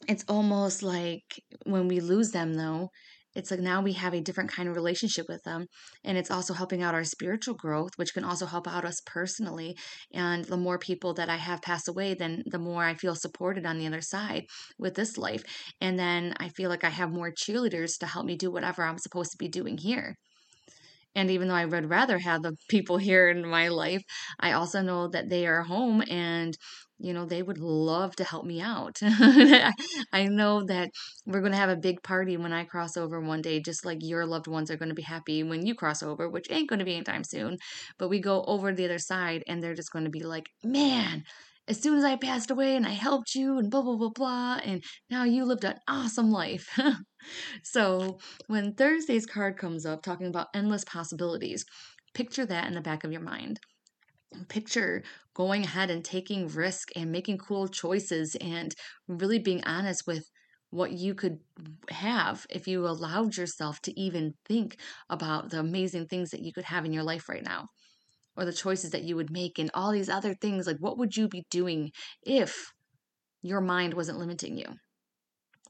it's 0.07 0.25
almost 0.27 0.83
like 0.83 1.23
when 1.65 1.87
we 1.87 1.99
lose 1.99 2.31
them, 2.31 2.53
though, 2.53 2.89
it's 3.37 3.51
like 3.51 3.59
now 3.59 3.81
we 3.81 3.93
have 3.93 4.15
a 4.15 4.21
different 4.21 4.51
kind 4.51 4.67
of 4.67 4.75
relationship 4.75 5.27
with 5.29 5.43
them 5.43 5.67
and 6.03 6.17
it's 6.17 6.31
also 6.31 6.55
helping 6.55 6.81
out 6.81 6.95
our 6.95 7.03
spiritual 7.03 7.53
growth 7.53 7.91
which 7.97 8.13
can 8.13 8.23
also 8.23 8.47
help 8.47 8.67
out 8.67 8.83
us 8.83 8.99
personally. 9.05 9.77
And 10.11 10.43
the 10.45 10.57
more 10.57 10.79
people 10.79 11.13
that 11.13 11.29
i 11.29 11.37
have 11.37 11.61
passed 11.61 11.87
away 11.87 12.15
then 12.15 12.43
the 12.47 12.59
more 12.59 12.83
i 12.83 12.95
feel 12.95 13.15
supported 13.15 13.65
on 13.65 13.77
the 13.77 13.87
other 13.87 14.01
side 14.01 14.45
with 14.79 14.95
this 14.95 15.17
life. 15.17 15.43
And 15.79 15.99
then 15.99 16.33
i 16.39 16.49
feel 16.49 16.69
like 16.69 16.83
i 16.83 16.89
have 16.89 17.11
more 17.11 17.31
cheerleaders 17.31 17.97
to 17.99 18.07
help 18.07 18.25
me 18.25 18.35
do 18.35 18.51
whatever 18.51 18.83
i'm 18.83 18.97
supposed 18.97 19.31
to 19.31 19.37
be 19.37 19.47
doing 19.47 19.77
here. 19.77 20.15
And 21.15 21.31
even 21.31 21.47
though 21.47 21.55
I 21.55 21.65
would 21.65 21.89
rather 21.89 22.19
have 22.19 22.43
the 22.43 22.55
people 22.69 22.97
here 22.97 23.29
in 23.29 23.47
my 23.47 23.69
life, 23.69 24.03
I 24.39 24.51
also 24.51 24.81
know 24.81 25.07
that 25.09 25.29
they 25.29 25.47
are 25.47 25.63
home 25.63 26.03
and 26.09 26.55
you 26.99 27.13
know, 27.13 27.25
they 27.25 27.43
would 27.43 27.59
love 27.59 28.15
to 28.15 28.23
help 28.23 28.45
me 28.45 28.59
out. 28.59 28.97
I 29.01 30.27
know 30.29 30.63
that 30.65 30.89
we're 31.25 31.41
going 31.41 31.51
to 31.51 31.57
have 31.57 31.69
a 31.69 31.75
big 31.75 32.01
party 32.01 32.37
when 32.37 32.53
I 32.53 32.63
cross 32.63 32.97
over 32.97 33.19
one 33.19 33.41
day, 33.41 33.59
just 33.59 33.85
like 33.85 33.99
your 34.01 34.25
loved 34.25 34.47
ones 34.47 34.71
are 34.71 34.77
going 34.77 34.89
to 34.89 34.95
be 34.95 35.03
happy 35.03 35.43
when 35.43 35.65
you 35.65 35.75
cross 35.75 36.01
over, 36.01 36.27
which 36.27 36.49
ain't 36.49 36.69
going 36.69 36.79
to 36.79 36.85
be 36.85 36.95
anytime 36.95 37.23
soon. 37.23 37.57
But 37.99 38.09
we 38.09 38.19
go 38.19 38.43
over 38.45 38.73
the 38.73 38.85
other 38.85 38.99
side 38.99 39.43
and 39.47 39.61
they're 39.61 39.75
just 39.75 39.91
going 39.91 40.05
to 40.05 40.11
be 40.11 40.23
like, 40.23 40.49
man, 40.63 41.23
as 41.67 41.79
soon 41.79 41.97
as 41.97 42.03
I 42.03 42.15
passed 42.15 42.49
away 42.49 42.75
and 42.75 42.85
I 42.85 42.91
helped 42.91 43.35
you 43.35 43.59
and 43.59 43.69
blah, 43.69 43.81
blah, 43.81 43.97
blah, 43.97 44.09
blah, 44.09 44.59
and 44.63 44.83
now 45.09 45.23
you 45.23 45.45
lived 45.45 45.65
an 45.65 45.75
awesome 45.87 46.31
life. 46.31 46.79
so 47.63 48.17
when 48.47 48.73
Thursday's 48.73 49.25
card 49.25 49.57
comes 49.57 49.85
up 49.85 50.01
talking 50.01 50.27
about 50.27 50.47
endless 50.55 50.83
possibilities, 50.83 51.65
picture 52.13 52.45
that 52.45 52.67
in 52.67 52.73
the 52.73 52.81
back 52.81 53.03
of 53.03 53.11
your 53.11 53.21
mind 53.21 53.59
picture 54.49 55.03
going 55.33 55.63
ahead 55.63 55.89
and 55.89 56.03
taking 56.03 56.47
risk 56.47 56.89
and 56.95 57.11
making 57.11 57.37
cool 57.37 57.67
choices 57.67 58.35
and 58.41 58.73
really 59.07 59.39
being 59.39 59.63
honest 59.63 60.05
with 60.07 60.29
what 60.69 60.91
you 60.91 61.15
could 61.15 61.39
have 61.89 62.45
if 62.49 62.67
you 62.67 62.85
allowed 62.85 63.37
yourself 63.37 63.79
to 63.81 63.97
even 63.99 64.33
think 64.45 64.77
about 65.09 65.49
the 65.49 65.59
amazing 65.59 66.05
things 66.07 66.29
that 66.31 66.41
you 66.41 66.51
could 66.51 66.65
have 66.65 66.85
in 66.85 66.91
your 66.93 67.03
life 67.03 67.29
right 67.29 67.43
now 67.43 67.67
or 68.37 68.45
the 68.45 68.53
choices 68.53 68.91
that 68.91 69.03
you 69.03 69.15
would 69.15 69.31
make 69.31 69.59
and 69.59 69.71
all 69.73 69.91
these 69.91 70.09
other 70.09 70.33
things 70.35 70.67
like 70.67 70.77
what 70.79 70.97
would 70.97 71.15
you 71.15 71.27
be 71.27 71.45
doing 71.49 71.91
if 72.23 72.71
your 73.41 73.61
mind 73.61 73.93
wasn't 73.93 74.19
limiting 74.19 74.57
you 74.57 74.67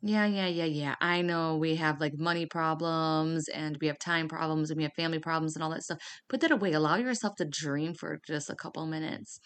Yeah, 0.01 0.25
yeah, 0.27 0.47
yeah, 0.47 0.65
yeah. 0.65 0.95
I 1.01 1.21
know 1.21 1.57
we 1.57 1.75
have 1.75 1.99
like 1.99 2.13
money 2.17 2.45
problems 2.45 3.47
and 3.49 3.77
we 3.81 3.87
have 3.87 3.97
time 3.99 4.27
problems 4.27 4.69
and 4.69 4.77
we 4.77 4.83
have 4.83 4.93
family 4.95 5.19
problems 5.19 5.55
and 5.55 5.63
all 5.63 5.71
that 5.71 5.83
stuff. 5.83 5.97
Put 6.29 6.41
that 6.41 6.51
away. 6.51 6.73
Allow 6.73 6.97
yourself 6.97 7.35
to 7.37 7.45
dream 7.45 7.93
for 7.95 8.19
just 8.27 8.49
a 8.49 8.55
couple 8.55 8.85
minutes. 8.85 9.39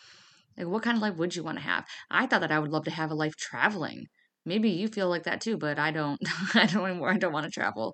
Like, 0.58 0.68
what 0.68 0.84
kind 0.84 0.98
of 0.98 1.02
life 1.02 1.16
would 1.18 1.36
you 1.36 1.44
want 1.44 1.58
to 1.60 1.64
have? 1.64 1.86
I 2.10 2.28
thought 2.28 2.42
that 2.42 2.52
I 2.52 2.60
would 2.60 2.72
love 2.72 2.84
to 2.86 2.92
have 2.92 3.12
a 3.12 3.16
life 3.16 3.36
traveling. 3.38 4.06
Maybe 4.46 4.70
you 4.72 4.88
feel 4.90 5.10
like 5.10 5.24
that 5.24 5.40
too, 5.42 5.58
but 5.58 5.80
I 5.80 5.92
don't. 5.92 6.20
I 6.56 6.66
don't 6.66 6.86
anymore. 6.86 7.12
I 7.12 7.18
don't 7.18 7.34
want 7.34 7.46
to 7.46 7.52
travel. 7.52 7.94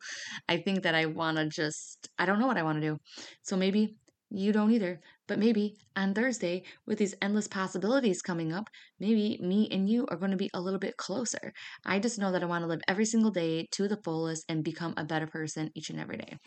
I 0.49 0.57
think 0.57 0.83
that 0.83 0.95
I 0.95 1.05
want 1.05 1.37
to 1.37 1.47
just, 1.47 2.09
I 2.17 2.25
don't 2.25 2.39
know 2.39 2.47
what 2.47 2.57
I 2.57 2.63
want 2.63 2.81
to 2.81 2.87
do. 2.87 2.97
So 3.43 3.55
maybe 3.57 3.97
you 4.29 4.51
don't 4.53 4.71
either. 4.71 4.99
But 5.27 5.39
maybe 5.39 5.75
on 5.95 6.13
Thursday, 6.13 6.63
with 6.85 6.97
these 6.97 7.15
endless 7.21 7.47
possibilities 7.47 8.21
coming 8.21 8.53
up, 8.53 8.69
maybe 8.99 9.37
me 9.41 9.67
and 9.71 9.89
you 9.89 10.05
are 10.09 10.17
going 10.17 10.31
to 10.31 10.37
be 10.37 10.49
a 10.53 10.61
little 10.61 10.79
bit 10.79 10.97
closer. 10.97 11.53
I 11.85 11.99
just 11.99 12.17
know 12.17 12.31
that 12.31 12.43
I 12.43 12.47
want 12.47 12.63
to 12.63 12.67
live 12.67 12.81
every 12.87 13.05
single 13.05 13.31
day 13.31 13.67
to 13.71 13.87
the 13.87 13.99
fullest 14.03 14.45
and 14.47 14.63
become 14.63 14.93
a 14.95 15.03
better 15.03 15.27
person 15.27 15.71
each 15.75 15.89
and 15.89 15.99
every 15.99 16.17
day. 16.17 16.37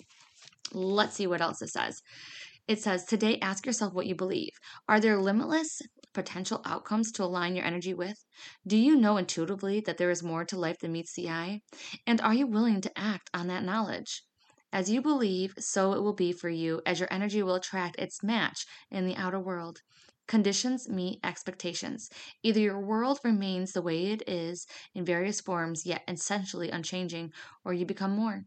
Let's 0.73 1.17
see 1.17 1.27
what 1.27 1.41
else 1.41 1.61
it 1.63 1.71
says. 1.71 2.01
It 2.69 2.81
says, 2.81 3.05
Today, 3.05 3.39
ask 3.41 3.67
yourself 3.67 3.93
what 3.93 4.07
you 4.07 4.15
believe. 4.15 4.53
Are 4.89 5.01
there 5.01 5.21
limitless 5.21 5.81
potential 6.15 6.63
outcomes 6.65 7.11
to 7.13 7.25
align 7.25 7.57
your 7.57 7.65
energy 7.65 7.95
with? 7.95 8.17
Do 8.67 8.77
you 8.77 8.97
know 8.97 9.17
intuitively 9.17 9.81
that 9.81 9.99
there 9.99 10.11
is 10.11 10.23
more 10.23 10.45
to 10.45 10.59
life 10.59 10.79
than 10.81 10.93
meets 10.93 11.15
the 11.15 11.29
eye? 11.29 11.61
And 12.07 12.21
are 12.21 12.35
you 12.35 12.47
willing 12.47 12.81
to 12.83 12.99
act 12.99 13.31
on 13.35 13.49
that 13.49 13.65
knowledge? 13.65 14.23
As 14.73 14.91
you 14.91 15.03
believe, 15.03 15.55
so 15.59 15.93
it 15.93 16.01
will 16.01 16.13
be 16.13 16.33
for 16.33 16.49
you, 16.49 16.81
as 16.87 16.99
your 16.99 17.13
energy 17.13 17.43
will 17.43 17.55
attract 17.55 17.99
its 17.99 18.23
match 18.23 18.67
in 18.91 19.07
the 19.07 19.17
outer 19.17 19.39
world. 19.41 19.83
Conditions 20.27 20.89
meet 20.89 21.19
expectations. 21.25 22.09
Either 22.43 22.61
your 22.61 22.81
world 22.81 23.19
remains 23.25 23.73
the 23.73 23.83
way 23.83 24.07
it 24.07 24.23
is 24.29 24.67
in 24.95 25.05
various 25.05 25.41
forms, 25.41 25.87
yet 25.87 26.03
essentially 26.07 26.71
unchanging, 26.71 27.33
or 27.65 27.73
you 27.73 27.85
become 27.85 28.13
more. 28.13 28.45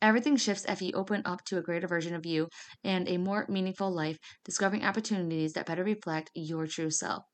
Everything 0.00 0.36
shifts 0.36 0.64
if 0.66 0.80
you 0.80 0.92
open 0.92 1.22
up 1.24 1.44
to 1.44 1.58
a 1.58 1.62
greater 1.62 1.86
version 1.86 2.14
of 2.14 2.24
you 2.24 2.48
and 2.84 3.08
a 3.08 3.18
more 3.18 3.46
meaningful 3.48 3.90
life, 3.90 4.18
discovering 4.44 4.84
opportunities 4.84 5.52
that 5.52 5.66
better 5.66 5.84
reflect 5.84 6.30
your 6.34 6.66
true 6.66 6.90
self. 6.90 7.24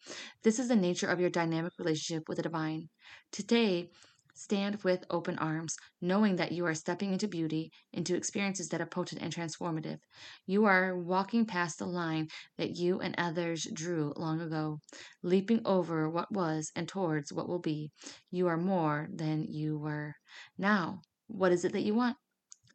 This 0.42 0.58
is 0.58 0.68
the 0.68 0.76
nature 0.76 1.08
of 1.08 1.20
your 1.20 1.30
dynamic 1.30 1.72
relationship 1.78 2.28
with 2.28 2.37
the 2.37 2.42
divine. 2.42 2.88
Today, 3.30 3.90
Stand 4.34 4.82
with 4.82 5.04
open 5.10 5.38
arms, 5.38 5.76
knowing 6.00 6.36
that 6.36 6.52
you 6.52 6.64
are 6.64 6.74
stepping 6.74 7.12
into 7.12 7.28
beauty, 7.28 7.70
into 7.92 8.16
experiences 8.16 8.68
that 8.68 8.80
are 8.80 8.86
potent 8.86 9.20
and 9.20 9.32
transformative. 9.32 9.98
You 10.46 10.64
are 10.64 10.96
walking 10.98 11.44
past 11.44 11.78
the 11.78 11.86
line 11.86 12.28
that 12.56 12.76
you 12.76 12.98
and 13.00 13.14
others 13.18 13.66
drew 13.72 14.12
long 14.16 14.40
ago, 14.40 14.78
leaping 15.22 15.60
over 15.66 16.08
what 16.08 16.32
was 16.32 16.72
and 16.74 16.88
towards 16.88 17.32
what 17.32 17.48
will 17.48 17.58
be. 17.58 17.90
You 18.30 18.48
are 18.48 18.56
more 18.56 19.08
than 19.12 19.44
you 19.48 19.78
were. 19.78 20.14
Now, 20.56 21.02
what 21.26 21.52
is 21.52 21.64
it 21.64 21.72
that 21.72 21.82
you 21.82 21.94
want? 21.94 22.16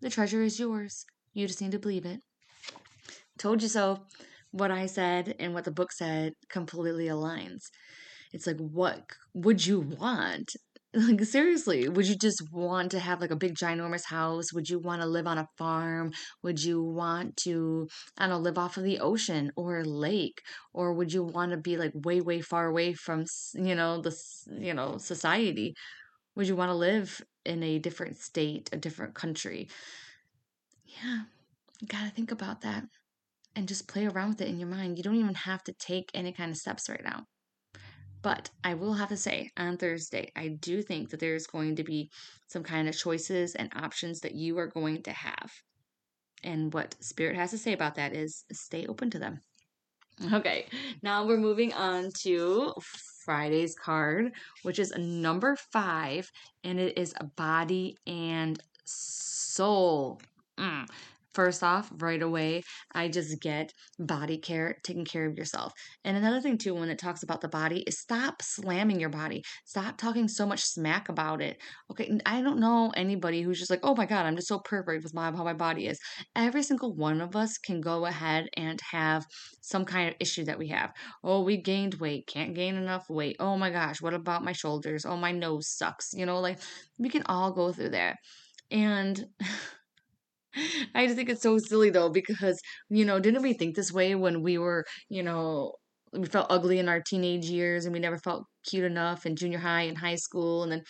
The 0.01 0.11
treasure 0.11 0.43
is 0.43 0.59
yours. 0.59 1.05
You 1.33 1.47
just 1.47 1.61
need 1.61 1.71
to 1.71 1.79
believe 1.79 2.05
it. 2.05 2.19
Told 3.37 3.61
you 3.61 3.67
so. 3.67 4.05
What 4.51 4.71
I 4.71 4.85
said 4.85 5.35
and 5.39 5.53
what 5.53 5.65
the 5.65 5.71
book 5.71 5.91
said 5.91 6.33
completely 6.49 7.07
aligns. 7.07 7.63
It's 8.31 8.47
like, 8.47 8.57
what 8.57 9.03
would 9.33 9.65
you 9.65 9.79
want? 9.79 10.49
Like 10.93 11.21
seriously, 11.25 11.89
would 11.89 12.07
you 12.07 12.15
just 12.15 12.41
want 12.51 12.91
to 12.91 12.99
have 12.99 13.19
like 13.21 13.29
a 13.31 13.35
big 13.35 13.55
ginormous 13.55 14.05
house? 14.05 14.53
Would 14.53 14.69
you 14.69 14.79
want 14.79 15.01
to 15.01 15.07
live 15.07 15.27
on 15.27 15.37
a 15.37 15.47
farm? 15.57 16.11
Would 16.43 16.63
you 16.63 16.81
want 16.81 17.35
to, 17.43 17.87
I 18.17 18.23
don't 18.23 18.29
know, 18.29 18.39
live 18.39 18.57
off 18.57 18.77
of 18.77 18.83
the 18.83 18.99
ocean 18.99 19.51
or 19.55 19.79
a 19.79 19.83
lake? 19.83 20.41
Or 20.73 20.93
would 20.93 21.11
you 21.13 21.23
want 21.23 21.51
to 21.51 21.57
be 21.57 21.77
like 21.77 21.91
way, 21.93 22.21
way 22.21 22.41
far 22.41 22.67
away 22.67 22.93
from, 22.93 23.25
you 23.53 23.75
know, 23.75 24.01
the, 24.01 24.15
you 24.47 24.73
know, 24.73 24.97
society? 24.97 25.73
Would 26.35 26.47
you 26.47 26.55
want 26.55 26.69
to 26.69 26.75
live 26.75 27.21
in 27.45 27.63
a 27.63 27.79
different 27.79 28.17
state, 28.17 28.69
a 28.73 28.77
different 28.77 29.15
country? 29.15 29.69
Yeah, 30.85 31.25
you 31.79 31.87
got 31.87 32.05
to 32.05 32.09
think 32.11 32.31
about 32.31 32.61
that 32.61 32.85
and 33.55 33.67
just 33.67 33.87
play 33.87 34.07
around 34.07 34.29
with 34.29 34.41
it 34.41 34.49
in 34.49 34.59
your 34.59 34.69
mind. 34.69 34.97
You 34.97 35.03
don't 35.03 35.15
even 35.15 35.35
have 35.35 35.63
to 35.65 35.73
take 35.73 36.11
any 36.13 36.33
kind 36.33 36.51
of 36.51 36.57
steps 36.57 36.89
right 36.89 37.03
now. 37.03 37.25
But 38.21 38.49
I 38.63 38.73
will 38.73 38.93
have 38.93 39.09
to 39.09 39.17
say, 39.17 39.49
on 39.57 39.77
Thursday, 39.77 40.31
I 40.35 40.49
do 40.49 40.81
think 40.81 41.09
that 41.09 41.19
there's 41.19 41.47
going 41.47 41.75
to 41.77 41.83
be 41.83 42.09
some 42.47 42.63
kind 42.63 42.89
of 42.89 42.97
choices 42.97 43.55
and 43.55 43.71
options 43.75 44.19
that 44.21 44.35
you 44.35 44.57
are 44.57 44.67
going 44.67 45.03
to 45.03 45.11
have. 45.11 45.51
And 46.43 46.73
what 46.73 46.95
Spirit 46.99 47.35
has 47.35 47.51
to 47.51 47.57
say 47.57 47.73
about 47.73 47.95
that 47.95 48.13
is 48.13 48.43
stay 48.51 48.85
open 48.87 49.09
to 49.11 49.19
them. 49.19 49.41
Okay, 50.33 50.65
now 51.03 51.27
we're 51.27 51.37
moving 51.37 51.73
on 51.73 52.09
to 52.21 52.73
Friday's 53.23 53.75
card, 53.75 54.31
which 54.63 54.79
is 54.79 54.91
number 54.97 55.55
five, 55.71 56.27
and 56.63 56.79
it 56.79 56.97
is 56.97 57.13
a 57.17 57.25
body 57.25 57.95
and 58.07 58.59
soul. 58.83 60.19
Mm. 60.57 60.87
First 61.37 61.61
off, 61.61 61.91
right 61.99 62.23
away, 62.23 62.63
I 62.95 63.09
just 63.09 63.39
get 63.41 63.71
body 63.99 64.39
care, 64.39 64.79
taking 64.81 65.05
care 65.05 65.27
of 65.27 65.37
yourself. 65.37 65.71
And 66.03 66.17
another 66.17 66.41
thing, 66.41 66.57
too, 66.57 66.73
when 66.73 66.89
it 66.89 66.97
talks 66.97 67.21
about 67.21 67.41
the 67.41 67.47
body, 67.47 67.83
is 67.85 67.99
stop 67.99 68.41
slamming 68.41 68.99
your 68.99 69.11
body. 69.11 69.43
Stop 69.63 69.99
talking 69.99 70.27
so 70.27 70.47
much 70.47 70.63
smack 70.63 71.09
about 71.09 71.43
it. 71.43 71.57
Okay, 71.91 72.19
I 72.25 72.41
don't 72.41 72.59
know 72.59 72.91
anybody 72.97 73.43
who's 73.43 73.59
just 73.59 73.69
like, 73.69 73.81
oh 73.83 73.93
my 73.93 74.07
God, 74.07 74.25
I'm 74.25 74.35
just 74.35 74.47
so 74.47 74.57
perfect 74.57 75.03
with 75.03 75.13
my, 75.13 75.25
how 75.25 75.43
my 75.43 75.53
body 75.53 75.85
is. 75.85 75.99
Every 76.35 76.63
single 76.63 76.95
one 76.95 77.21
of 77.21 77.35
us 77.35 77.59
can 77.59 77.81
go 77.81 78.07
ahead 78.07 78.49
and 78.57 78.81
have 78.89 79.23
some 79.61 79.85
kind 79.85 80.09
of 80.09 80.15
issue 80.19 80.45
that 80.45 80.57
we 80.57 80.69
have. 80.69 80.91
Oh, 81.23 81.43
we 81.43 81.57
gained 81.57 81.93
weight, 81.95 82.25
can't 82.25 82.55
gain 82.55 82.77
enough 82.77 83.05
weight. 83.11 83.35
Oh 83.39 83.57
my 83.57 83.69
gosh, 83.69 84.01
what 84.01 84.15
about 84.15 84.43
my 84.43 84.53
shoulders? 84.53 85.05
Oh, 85.05 85.15
my 85.17 85.33
nose 85.33 85.67
sucks. 85.67 86.13
You 86.13 86.25
know, 86.25 86.39
like 86.39 86.57
we 86.97 87.09
can 87.09 87.21
all 87.27 87.51
go 87.51 87.71
through 87.71 87.89
that. 87.89 88.15
And 88.71 89.23
I 90.95 91.05
just 91.05 91.15
think 91.15 91.29
it's 91.29 91.41
so 91.41 91.57
silly 91.57 91.89
though 91.89 92.09
because 92.09 92.59
you 92.89 93.05
know 93.05 93.19
didn't 93.19 93.43
we 93.43 93.53
think 93.53 93.75
this 93.75 93.91
way 93.91 94.15
when 94.15 94.41
we 94.43 94.57
were 94.57 94.85
you 95.09 95.23
know 95.23 95.73
we 96.13 96.25
felt 96.25 96.47
ugly 96.49 96.79
in 96.79 96.89
our 96.89 97.01
teenage 97.01 97.45
years 97.49 97.85
and 97.85 97.93
we 97.93 97.99
never 97.99 98.17
felt 98.19 98.45
cute 98.65 98.83
enough 98.85 99.25
in 99.25 99.35
junior 99.35 99.59
high 99.59 99.81
and 99.81 99.97
high 99.97 100.15
school 100.15 100.63
and 100.63 100.71
then 100.71 100.81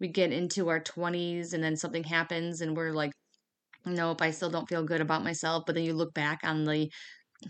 we 0.00 0.08
get 0.08 0.32
into 0.32 0.68
our 0.68 0.80
20s 0.80 1.52
and 1.52 1.62
then 1.64 1.76
something 1.76 2.04
happens 2.04 2.60
and 2.60 2.76
we're 2.76 2.92
like 2.92 3.12
nope 3.86 4.20
i 4.22 4.30
still 4.30 4.50
don't 4.50 4.68
feel 4.68 4.84
good 4.84 5.00
about 5.00 5.24
myself. 5.24 5.64
But 5.66 5.74
then 5.74 5.84
you 5.84 5.94
look 5.94 6.12
back 6.14 6.40
on 6.44 6.64
the 6.64 6.90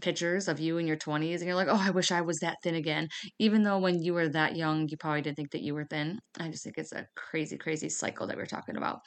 pictures 0.00 0.48
of 0.48 0.60
you 0.60 0.78
in 0.78 0.86
your 0.86 0.96
20s 0.96 1.38
and 1.38 1.46
you're 1.46 1.54
like, 1.54 1.68
oh, 1.70 1.80
I 1.80 1.90
wish 1.90 2.10
I 2.10 2.20
was 2.20 2.38
that 2.38 2.56
thin 2.62 2.74
again. 2.74 3.08
Even 3.38 3.62
though 3.62 3.78
when 3.78 4.02
you 4.02 4.14
were 4.14 4.28
that 4.28 4.56
young, 4.56 4.88
you 4.88 4.96
probably 4.96 5.22
didn't 5.22 5.36
think 5.36 5.50
that 5.52 5.62
you 5.62 5.74
were 5.74 5.84
thin. 5.84 6.18
I 6.38 6.48
just 6.48 6.64
think 6.64 6.76
it's 6.78 6.92
a 6.92 7.06
crazy, 7.16 7.56
crazy 7.56 7.88
cycle 7.88 8.26
that 8.26 8.36
we're 8.36 8.46
talking 8.46 8.76
about. 8.76 9.00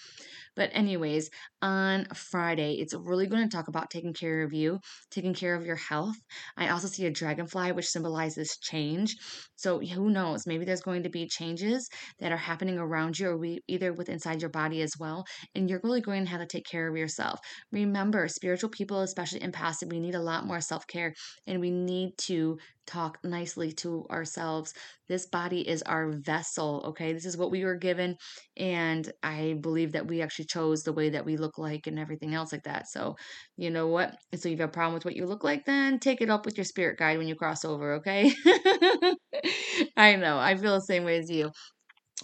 But, 0.55 0.71
anyways, 0.73 1.29
on 1.61 2.05
Friday, 2.13 2.75
it's 2.75 2.93
really 2.93 3.27
going 3.27 3.47
to 3.47 3.55
talk 3.55 3.67
about 3.67 3.89
taking 3.89 4.13
care 4.13 4.43
of 4.43 4.53
you, 4.53 4.79
taking 5.11 5.33
care 5.33 5.55
of 5.55 5.65
your 5.65 5.75
health. 5.75 6.15
I 6.57 6.69
also 6.69 6.87
see 6.87 7.05
a 7.05 7.11
dragonfly, 7.11 7.71
which 7.71 7.87
symbolizes 7.87 8.57
change. 8.61 9.15
So, 9.55 9.79
who 9.79 10.09
knows? 10.09 10.45
Maybe 10.47 10.65
there's 10.65 10.81
going 10.81 11.03
to 11.03 11.09
be 11.09 11.27
changes 11.27 11.89
that 12.19 12.31
are 12.31 12.37
happening 12.37 12.77
around 12.77 13.19
you 13.19 13.29
or 13.29 13.37
we, 13.37 13.61
either 13.67 13.93
with 13.93 14.09
inside 14.09 14.41
your 14.41 14.49
body 14.49 14.81
as 14.81 14.91
well. 14.99 15.25
And 15.55 15.69
you're 15.69 15.81
really 15.83 16.01
going 16.01 16.25
to 16.25 16.31
have 16.31 16.41
to 16.41 16.47
take 16.47 16.65
care 16.65 16.87
of 16.89 16.97
yourself. 16.97 17.39
Remember, 17.71 18.27
spiritual 18.27 18.69
people, 18.69 19.01
especially 19.01 19.41
in 19.41 19.51
empaths, 19.51 19.87
we 19.89 19.99
need 19.99 20.15
a 20.15 20.21
lot 20.21 20.45
more 20.45 20.61
self 20.69 20.87
care 20.87 21.13
and 21.47 21.59
we 21.59 21.71
need 21.71 22.17
to 22.19 22.57
talk 22.87 23.17
nicely 23.23 23.71
to 23.71 24.05
ourselves. 24.09 24.73
This 25.07 25.27
body 25.27 25.67
is 25.67 25.81
our 25.83 26.11
vessel, 26.11 26.83
okay? 26.87 27.13
This 27.13 27.25
is 27.25 27.37
what 27.37 27.51
we 27.51 27.63
were 27.63 27.75
given. 27.75 28.15
And 28.57 29.11
I 29.21 29.57
believe 29.61 29.91
that 29.93 30.07
we 30.07 30.21
actually 30.21 30.45
chose 30.45 30.83
the 30.83 30.93
way 30.93 31.09
that 31.09 31.25
we 31.25 31.37
look 31.37 31.57
like 31.57 31.87
and 31.87 31.99
everything 31.99 32.33
else 32.33 32.51
like 32.51 32.63
that. 32.63 32.87
So, 32.87 33.15
you 33.57 33.69
know 33.69 33.87
what? 33.87 34.15
So, 34.35 34.49
you 34.49 34.57
have 34.57 34.69
a 34.69 34.71
problem 34.71 34.93
with 34.93 35.05
what 35.05 35.15
you 35.15 35.25
look 35.25 35.43
like, 35.43 35.65
then 35.65 35.99
take 35.99 36.21
it 36.21 36.29
up 36.29 36.45
with 36.45 36.57
your 36.57 36.65
spirit 36.65 36.97
guide 36.97 37.17
when 37.17 37.27
you 37.27 37.35
cross 37.35 37.63
over, 37.65 37.93
okay? 37.95 38.31
I 39.97 40.15
know. 40.15 40.37
I 40.39 40.55
feel 40.55 40.75
the 40.75 40.81
same 40.81 41.03
way 41.03 41.17
as 41.19 41.29
you. 41.29 41.51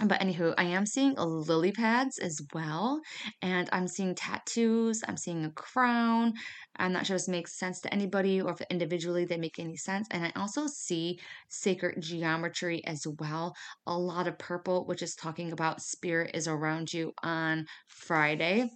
But 0.03 0.19
anywho, 0.19 0.53
I 0.57 0.65
am 0.65 0.85
seeing 0.85 1.15
lily 1.15 1.71
pads 1.71 2.19
as 2.19 2.41
well, 2.53 2.99
and 3.41 3.69
I'm 3.71 3.87
seeing 3.87 4.13
tattoos. 4.13 5.01
I'm 5.07 5.15
seeing 5.15 5.45
a 5.45 5.51
crown. 5.51 6.33
I'm 6.77 6.93
not 6.93 7.05
sure 7.05 7.15
if 7.15 7.23
this 7.23 7.27
makes 7.27 7.57
sense 7.57 7.79
to 7.81 7.93
anybody 7.93 8.41
or 8.41 8.51
if 8.51 8.61
individually 8.69 9.25
they 9.25 9.37
make 9.37 9.59
any 9.59 9.77
sense. 9.77 10.07
And 10.11 10.25
I 10.25 10.31
also 10.35 10.67
see 10.67 11.19
sacred 11.49 12.01
geometry 12.01 12.83
as 12.85 13.05
well. 13.19 13.55
A 13.87 13.97
lot 13.97 14.27
of 14.27 14.37
purple, 14.37 14.85
which 14.85 15.01
is 15.01 15.15
talking 15.15 15.51
about 15.51 15.81
spirit 15.81 16.31
is 16.33 16.47
around 16.47 16.93
you 16.93 17.13
on 17.23 17.65
Friday. 17.87 18.69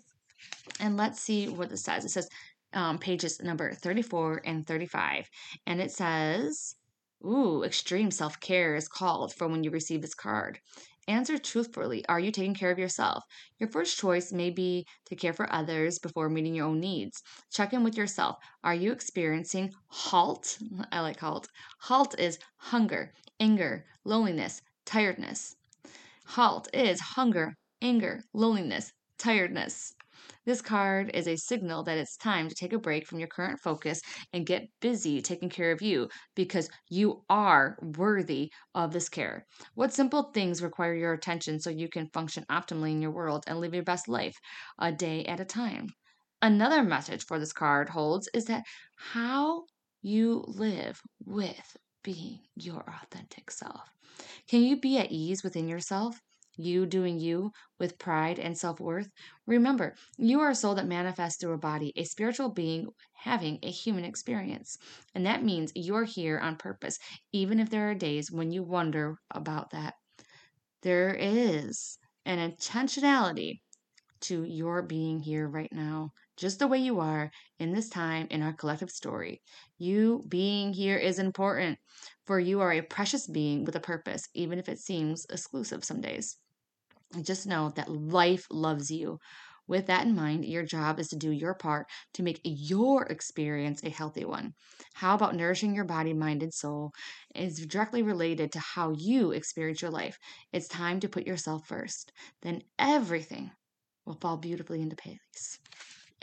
And 0.80 0.98
let's 0.98 1.20
see 1.20 1.50
what 1.50 1.70
this 1.70 1.84
says. 1.84 2.06
It 2.06 2.10
says 2.10 2.30
um, 2.74 2.98
pages 2.98 3.42
number 3.42 3.74
34 3.74 4.42
and 4.46 4.66
35. 4.66 5.28
And 5.66 5.82
it 5.82 5.92
says, 5.92 6.76
Ooh, 7.26 7.64
extreme 7.64 8.12
self 8.12 8.40
care 8.40 8.76
is 8.76 8.88
called 8.88 9.34
for 9.34 9.48
when 9.48 9.64
you 9.64 9.72
receive 9.72 10.02
this 10.02 10.16
card. 10.16 10.60
Answer 11.10 11.40
truthfully 11.40 12.06
Are 12.08 12.20
you 12.20 12.32
taking 12.32 12.54
care 12.54 12.70
of 12.70 12.78
yourself? 12.78 13.24
Your 13.58 13.68
first 13.68 13.98
choice 13.98 14.32
may 14.32 14.52
be 14.52 14.86
to 15.08 15.16
care 15.16 15.34
for 15.34 15.52
others 15.52 15.98
before 15.98 16.30
meeting 16.30 16.54
your 16.54 16.68
own 16.68 16.80
needs. 16.80 17.24
Check 17.52 17.74
in 17.74 17.84
with 17.84 17.98
yourself. 17.98 18.38
Are 18.64 18.76
you 18.76 18.92
experiencing 18.92 19.74
halt? 19.88 20.60
I 20.92 21.00
like 21.00 21.20
halt. 21.20 21.48
Halt 21.80 22.14
is 22.20 22.38
hunger, 22.58 23.12
anger, 23.40 23.88
loneliness, 24.06 24.62
tiredness. 24.86 25.56
Halt 26.28 26.68
is 26.76 27.00
hunger, 27.00 27.56
anger, 27.82 28.24
loneliness, 28.32 28.94
tiredness. 29.18 29.96
This 30.46 30.62
card 30.62 31.12
is 31.14 31.28
a 31.28 31.36
signal 31.36 31.84
that 31.84 31.98
it's 31.98 32.18
time 32.18 32.50
to 32.50 32.56
take 32.56 32.74
a 32.74 32.80
break 32.80 33.06
from 33.06 33.20
your 33.20 33.28
current 33.28 33.60
focus 33.62 34.02
and 34.34 34.46
get 34.46 34.70
busy 34.82 35.22
taking 35.22 35.50
care 35.50 35.72
of 35.72 35.82
you 35.82 36.10
because 36.36 36.70
you 36.90 37.24
are 37.30 37.78
worthy 37.82 38.52
of 38.74 38.92
this 38.92 39.10
care. 39.10 39.46
What 39.76 39.94
simple 39.94 40.32
things 40.32 40.62
require 40.62 40.96
your 40.96 41.14
attention 41.14 41.60
so 41.60 41.70
you 41.70 41.90
can 41.90 42.10
function 42.10 42.46
optimally 42.50 42.92
in 42.92 43.02
your 43.02 43.12
world 43.12 43.44
and 43.48 43.60
live 43.60 43.74
your 43.74 43.84
best 43.84 44.08
life 44.08 44.36
a 44.80 44.92
day 44.92 45.26
at 45.26 45.40
a 45.40 45.46
time? 45.46 45.88
Another 46.42 46.84
message 46.84 47.26
for 47.26 47.38
this 47.38 47.54
card 47.54 47.90
holds 47.90 48.30
is 48.34 48.46
that 48.46 48.64
how 48.96 49.66
you 50.02 50.44
live 50.48 51.02
with 51.26 51.78
being 52.04 52.40
your 52.56 52.84
authentic 53.04 53.52
self. 53.52 53.90
Can 54.48 54.64
you 54.64 54.80
be 54.80 54.98
at 54.98 55.12
ease 55.12 55.44
within 55.44 55.68
yourself? 55.68 56.20
You 56.62 56.86
doing 56.86 57.20
you 57.20 57.54
with 57.80 57.98
pride 57.98 58.38
and 58.38 58.58
self 58.58 58.82
worth? 58.82 59.10
Remember, 59.46 59.96
you 60.18 60.42
are 60.42 60.50
a 60.50 60.56
soul 60.56 60.76
that 60.76 60.88
manifests 60.88 61.40
through 61.40 61.54
a 61.54 61.58
body, 61.58 61.94
a 61.96 62.04
spiritual 62.04 62.50
being 62.50 62.90
having 63.14 63.60
a 63.64 63.72
human 63.72 64.04
experience. 64.04 64.78
And 65.16 65.26
that 65.26 65.42
means 65.42 65.72
you're 65.74 66.04
here 66.04 66.38
on 66.38 66.58
purpose, 66.58 67.00
even 67.32 67.62
if 67.62 67.70
there 67.70 67.90
are 67.90 67.96
days 67.96 68.30
when 68.30 68.52
you 68.52 68.62
wonder 68.64 69.20
about 69.32 69.70
that. 69.70 69.94
There 70.82 71.16
is 71.18 71.98
an 72.26 72.40
intentionality 72.40 73.62
to 74.22 74.44
your 74.44 74.82
being 74.82 75.22
here 75.22 75.48
right 75.48 75.72
now, 75.72 76.12
just 76.36 76.60
the 76.60 76.68
way 76.68 76.80
you 76.80 77.00
are 77.00 77.32
in 77.60 77.72
this 77.72 77.88
time 77.90 78.28
in 78.30 78.42
our 78.42 78.54
collective 78.54 78.92
story. 78.92 79.42
You 79.78 80.26
being 80.28 80.74
here 80.74 80.98
is 80.98 81.20
important, 81.20 81.80
for 82.26 82.40
you 82.40 82.60
are 82.60 82.74
a 82.74 82.82
precious 82.82 83.28
being 83.28 83.64
with 83.64 83.78
a 83.78 83.80
purpose, 83.80 84.28
even 84.34 84.60
if 84.60 84.68
it 84.68 84.80
seems 84.80 85.26
exclusive 85.30 85.86
some 85.86 86.02
days. 86.02 86.38
Just 87.22 87.48
know 87.48 87.70
that 87.76 87.90
life 87.90 88.46
loves 88.52 88.92
you. 88.92 89.20
With 89.68 89.86
that 89.88 90.06
in 90.06 90.16
mind, 90.16 90.46
your 90.46 90.64
job 90.64 91.00
is 91.00 91.08
to 91.10 91.16
do 91.16 91.32
your 91.32 91.54
part 91.54 91.88
to 92.14 92.24
make 92.24 92.42
your 92.44 93.04
experience 93.06 93.84
a 93.84 93.90
healthy 93.90 94.26
one. 94.26 94.54
How 94.96 95.14
about 95.16 95.36
nourishing 95.36 95.76
your 95.76 95.86
body, 95.86 96.14
mind, 96.14 96.42
and 96.42 96.54
soul 96.54 96.92
is 97.36 97.66
directly 97.68 98.02
related 98.02 98.52
to 98.54 98.60
how 98.60 98.92
you 98.98 99.32
experience 99.32 99.82
your 99.82 99.92
life. 99.92 100.18
It's 100.52 100.68
time 100.68 101.00
to 101.02 101.10
put 101.10 101.28
yourself 101.28 101.68
first. 101.68 102.12
Then 102.42 102.64
everything 102.80 103.52
will 104.06 104.18
fall 104.20 104.38
beautifully 104.38 104.82
into 104.82 104.96
place 104.96 105.60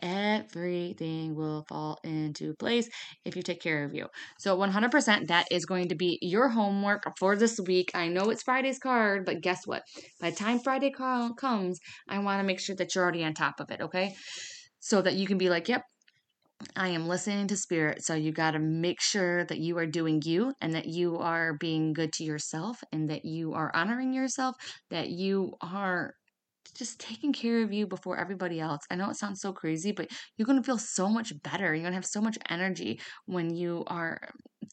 everything 0.01 1.35
will 1.35 1.65
fall 1.69 1.99
into 2.05 2.55
place 2.55 2.89
if 3.25 3.37
you 3.37 3.43
take 3.43 3.61
care 3.61 3.85
of 3.85 3.95
you. 3.95 4.07
So 4.39 4.57
100% 4.57 5.29
that 5.29 5.47
is 5.51 5.67
going 5.67 5.89
to 5.89 5.95
be 5.95 6.19
your 6.23 6.49
homework 6.49 7.05
for 7.19 7.37
this 7.37 7.59
week. 7.61 7.91
I 7.95 8.09
know 8.09 8.31
it's 8.31 8.43
Friday's 8.43 8.79
card, 8.79 9.25
but 9.25 9.41
guess 9.41 9.67
what? 9.67 9.83
By 10.21 10.31
the 10.31 10.37
time 10.37 10.59
Friday 10.59 10.91
call 10.91 11.35
comes, 11.35 11.79
I 12.09 12.19
want 12.19 12.41
to 12.41 12.47
make 12.47 12.61
sure 12.61 12.77
that 12.77 12.95
you're 12.95 13.05
already 13.05 13.25
on 13.25 13.35
top 13.35 13.61
of 13.61 13.71
it, 13.71 13.81
okay? 13.81 14.15
So 14.81 15.03
that 15.03 15.15
you 15.15 15.27
can 15.27 15.39
be 15.39 15.49
like, 15.49 15.69
"Yep, 15.69 15.83
I 16.75 16.89
am 16.89 17.07
listening 17.07 17.49
to 17.49 17.57
spirit. 17.57 18.05
So 18.05 18.15
you 18.15 18.33
got 18.33 18.53
to 18.53 18.59
make 18.59 19.01
sure 19.01 19.45
that 19.45 19.59
you 19.59 19.77
are 19.79 19.87
doing 19.87 20.23
you 20.25 20.55
and 20.61 20.75
that 20.75 20.87
you 20.87 21.19
are 21.19 21.55
being 21.55 21.93
good 21.93 22.13
to 22.15 22.25
yourself 22.25 22.83
and 22.93 23.11
that 23.11 23.25
you 23.25 23.53
are 23.53 23.71
honoring 23.75 24.13
yourself, 24.13 24.57
that 24.91 25.11
you 25.11 25.55
are 25.61 26.15
just 26.73 26.99
taking 27.01 27.33
care 27.33 27.63
of 27.63 27.73
you 27.73 27.87
before 27.87 28.19
everybody 28.19 28.61
else. 28.61 28.83
I 28.91 28.97
know 28.97 29.11
it 29.11 29.17
sounds 29.17 29.41
so 29.41 29.53
crazy, 29.53 29.93
but 29.93 30.11
you're 30.37 30.47
going 30.47 30.59
to 30.59 30.65
feel 30.65 30.79
so 30.79 31.09
much 31.09 31.33
better. 31.43 31.75
You're 31.75 31.83
going 31.83 31.93
to 31.93 31.97
have 31.97 32.07
so 32.07 32.21
much 32.21 32.39
energy 32.49 33.01
when 33.27 33.55
you 33.55 33.85
are 33.87 34.21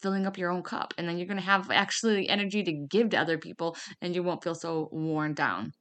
filling 0.01 0.25
up 0.25 0.38
your 0.38 0.51
own 0.51 0.63
cup. 0.63 0.93
And 0.97 1.08
then 1.08 1.17
you're 1.17 1.27
going 1.27 1.38
to 1.39 1.43
have 1.43 1.69
actually 1.71 2.15
the 2.15 2.29
energy 2.29 2.63
to 2.63 2.71
give 2.71 3.10
to 3.12 3.17
other 3.17 3.38
people 3.38 3.75
and 4.01 4.15
you 4.15 4.23
won't 4.23 4.43
feel 4.43 4.56
so 4.56 4.89
worn 4.91 5.34
down. 5.34 5.71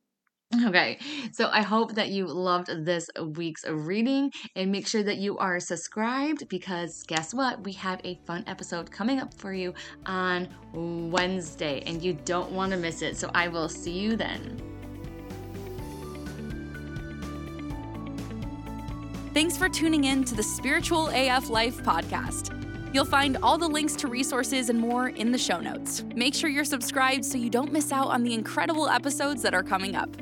Okay, 0.66 0.98
so 1.32 1.48
I 1.50 1.62
hope 1.62 1.94
that 1.94 2.10
you 2.10 2.26
loved 2.26 2.68
this 2.84 3.08
week's 3.36 3.66
reading 3.66 4.30
and 4.54 4.70
make 4.70 4.86
sure 4.86 5.02
that 5.02 5.16
you 5.16 5.38
are 5.38 5.58
subscribed 5.58 6.46
because 6.48 7.02
guess 7.04 7.32
what? 7.32 7.64
We 7.64 7.72
have 7.72 8.02
a 8.04 8.20
fun 8.26 8.44
episode 8.46 8.90
coming 8.90 9.18
up 9.18 9.32
for 9.32 9.54
you 9.54 9.72
on 10.04 10.48
Wednesday 10.74 11.82
and 11.86 12.02
you 12.02 12.12
don't 12.12 12.52
want 12.52 12.72
to 12.72 12.76
miss 12.76 13.00
it. 13.00 13.16
So 13.16 13.30
I 13.34 13.48
will 13.48 13.68
see 13.68 13.98
you 13.98 14.14
then. 14.14 14.71
Thanks 19.34 19.56
for 19.56 19.66
tuning 19.66 20.04
in 20.04 20.24
to 20.24 20.34
the 20.34 20.42
Spiritual 20.42 21.08
AF 21.08 21.48
Life 21.48 21.82
podcast. 21.82 22.52
You'll 22.92 23.06
find 23.06 23.38
all 23.42 23.56
the 23.56 23.66
links 23.66 23.96
to 23.96 24.06
resources 24.06 24.68
and 24.68 24.78
more 24.78 25.08
in 25.08 25.32
the 25.32 25.38
show 25.38 25.58
notes. 25.58 26.04
Make 26.14 26.34
sure 26.34 26.50
you're 26.50 26.66
subscribed 26.66 27.24
so 27.24 27.38
you 27.38 27.48
don't 27.48 27.72
miss 27.72 27.92
out 27.92 28.08
on 28.08 28.24
the 28.24 28.34
incredible 28.34 28.88
episodes 28.88 29.40
that 29.40 29.54
are 29.54 29.62
coming 29.62 29.96
up. 29.96 30.14